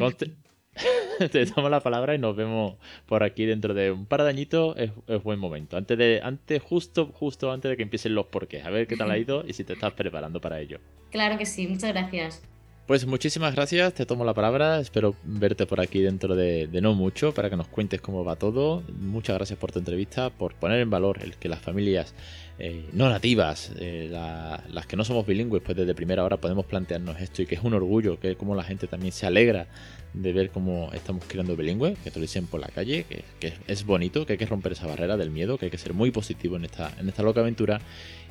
te 1.31 1.47
tomo 1.47 1.69
la 1.69 1.81
palabra 1.81 2.15
y 2.15 2.19
nos 2.19 2.35
vemos 2.35 2.75
por 3.07 3.23
aquí 3.23 3.45
dentro 3.45 3.73
de 3.73 3.93
un 3.93 4.07
par 4.07 4.25
de 4.25 4.31
añitos. 4.31 4.75
Es, 4.77 5.23
buen 5.23 5.39
momento. 5.39 5.77
Antes 5.77 5.97
de, 5.97 6.21
antes, 6.21 6.61
justo, 6.61 7.13
justo 7.15 7.53
antes 7.53 7.71
de 7.71 7.77
que 7.77 7.85
empiecen 7.85 8.17
los 8.17 8.27
porqués. 8.27 8.65
A 8.65 8.71
ver 8.71 8.89
qué 8.89 8.97
tal 8.97 9.13
ha 9.13 9.19
ido 9.19 9.45
y 9.47 9.53
si 9.53 9.63
te 9.63 9.75
estás 9.75 9.93
preparando 9.93 10.41
para 10.41 10.61
ello. 10.61 10.81
Claro 11.11 11.39
que 11.39 11.47
sí, 11.47 11.69
muchas 11.69 11.93
gracias. 11.93 12.43
Pues 12.87 13.07
muchísimas 13.07 13.55
gracias, 13.55 13.95
te 13.95 14.05
tomo 14.05 14.25
la 14.25 14.35
palabra, 14.35 14.81
espero 14.81 15.15
verte 15.23 15.65
por 15.65 15.81
aquí 15.81 16.01
dentro 16.01 16.35
de, 16.35 16.69
no 16.83 16.93
mucho 16.95 17.33
para 17.33 17.49
que 17.49 17.57
nos 17.57 17.69
cuentes 17.69 18.01
cómo 18.01 18.25
va 18.25 18.35
todo. 18.35 18.83
Muchas 18.99 19.37
gracias 19.37 19.59
por 19.61 19.71
tu 19.71 19.79
entrevista, 19.79 20.31
por 20.31 20.55
poner 20.55 20.81
en 20.81 20.91
valor 20.91 21.21
el 21.23 21.37
que 21.37 21.49
las 21.49 21.61
familias 21.61 22.15
eh, 22.59 22.85
no 22.93 23.09
nativas, 23.09 23.73
eh, 23.79 24.09
las 24.11 24.87
que 24.87 24.97
no 24.97 25.05
somos 25.05 25.25
bilingües, 25.25 25.63
pues 25.63 25.77
desde 25.77 25.95
primera 25.95 26.25
hora 26.25 26.39
podemos 26.39 26.67
plantearnos 26.67 27.21
esto 27.21 27.43
y 27.43 27.47
que 27.47 27.55
es 27.55 27.63
un 27.63 27.75
orgullo, 27.75 28.19
que 28.19 28.35
como 28.35 28.57
la 28.57 28.65
gente 28.65 28.89
también 28.89 29.13
se 29.13 29.25
alegra 29.25 29.69
de 30.13 30.33
ver 30.33 30.51
cómo 30.51 30.91
estamos 30.93 31.25
creando 31.29 31.55
bilingües, 31.55 31.97
que 32.01 32.11
te 32.11 32.19
lo 32.19 32.23
dicen 32.23 32.49
por 32.49 32.61
la 32.61 32.69
calle, 32.69 33.07
que, 33.39 33.55
es 33.69 33.87
bonito, 33.87 34.27
que 34.27 34.33
hay 34.33 34.39
que 34.39 34.47
romper 34.47 34.73
esa 34.73 34.89
barrera 34.89 35.17
del 35.17 35.31
miedo, 35.31 35.59
que 35.59 35.67
hay 35.67 35.71
que 35.71 35.79
ser 35.79 35.95
muy 35.95 36.11
positivo 36.11 36.57
en 36.57 36.65
esta, 36.65 36.93
en 36.99 37.09
esta 37.09 37.23
loca 37.23 37.41
aventura 37.41 37.81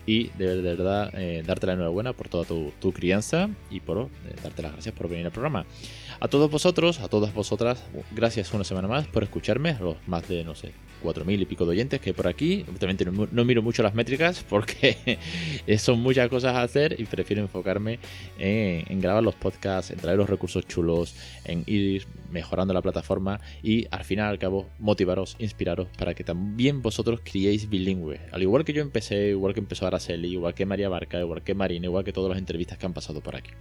y 0.10 0.32
de, 0.40 0.60
verdad 0.60 1.12
eh, 1.14 1.44
darte 1.46 1.68
la 1.68 1.74
enhorabuena 1.74 2.14
por 2.14 2.30
toda 2.30 2.44
tu, 2.44 2.92
crianza 2.92 3.48
y 3.70 3.80
por 3.80 4.00
eh, 4.00 4.08
darte 4.42 4.64
las 4.64 4.72
gracias 4.72 4.96
por 4.96 5.08
venir 5.08 5.28
al 5.28 5.32
programa. 5.32 5.68
A 6.20 6.28
todos 6.28 6.50
vosotros, 6.50 7.00
a 7.00 7.10
todas 7.10 7.32
vosotras, 7.32 7.84
gracias 8.10 8.52
una 8.52 8.64
semana 8.64 8.88
más 8.88 9.06
por 9.06 9.22
escucharme, 9.22 9.78
los 9.80 9.98
más 10.08 10.28
de, 10.28 10.44
no 10.44 10.56
sé, 10.56 10.72
cuatro 11.02 11.26
mil 11.26 11.42
y 11.42 11.46
pico 11.46 11.66
de 11.66 11.72
oyentes 11.72 12.00
que 12.00 12.14
por 12.14 12.28
aquí. 12.28 12.66
Obviamente 12.76 13.06
no, 13.06 13.46
miro 13.46 13.62
mucho 13.62 13.84
las 13.84 13.94
métricas 13.94 14.46
porque 14.48 15.20
son 15.78 16.02
muchas 16.02 16.30
cosas 16.30 16.56
a 16.56 16.62
hacer 16.62 16.96
y 17.00 17.06
prefiero 17.06 17.42
enfocarme 17.42 18.00
en, 18.38 19.00
grabar 19.00 19.24
los 19.24 19.36
podcasts, 19.36 19.92
en 19.92 20.00
traer 20.00 20.18
los 20.18 20.30
recursos 20.30 20.68
chulos, 20.68 21.16
en 21.46 21.64
ir 21.66 22.06
mejorando 22.32 22.74
la 22.74 22.82
plataforma 22.82 23.40
y 23.64 23.88
al 23.92 24.04
final 24.04 24.30
al 24.30 24.40
cabo 24.40 24.68
motivaros, 24.80 25.36
inspiraros 25.40 25.88
para 25.98 26.14
que 26.14 26.24
también 26.24 26.82
vosotros 26.82 27.22
criéis 27.24 27.70
bilingüe. 27.70 28.20
Al 28.32 28.42
igual 28.42 28.66
que 28.66 28.74
yo 28.74 28.82
empecé, 28.82 29.30
igual 29.30 29.54
que 29.54 29.60
empezó 29.60 29.88
Araceli, 29.88 30.30
igual 30.30 30.54
que 30.54 30.66
María 30.66 30.90
Barca, 30.90 31.20
igual 31.20 31.44
que 31.44 31.56
Marina, 31.56 31.86
igual 31.86 32.04
que 32.04 32.14
todas 32.14 32.30
las 32.30 32.40
entrevistas 32.40 32.78
que 32.78 32.86
han 32.86 32.94
pasado 32.94 33.22
por 33.22 33.36
aquí. 33.36 33.52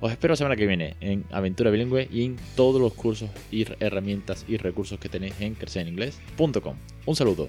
Os 0.00 0.10
espero 0.10 0.32
la 0.32 0.36
semana 0.36 0.56
que 0.56 0.66
viene 0.66 0.96
en 1.00 1.24
Aventura 1.30 1.70
Bilingüe 1.70 2.08
y 2.10 2.24
en 2.24 2.36
todos 2.56 2.80
los 2.80 2.94
cursos 2.94 3.30
y 3.50 3.66
herramientas 3.80 4.44
y 4.48 4.56
recursos 4.56 4.98
que 4.98 5.08
tenéis 5.08 5.34
en 5.40 5.54
crecereninglés.com. 5.54 6.69
Un 7.06 7.16
saludo. 7.16 7.48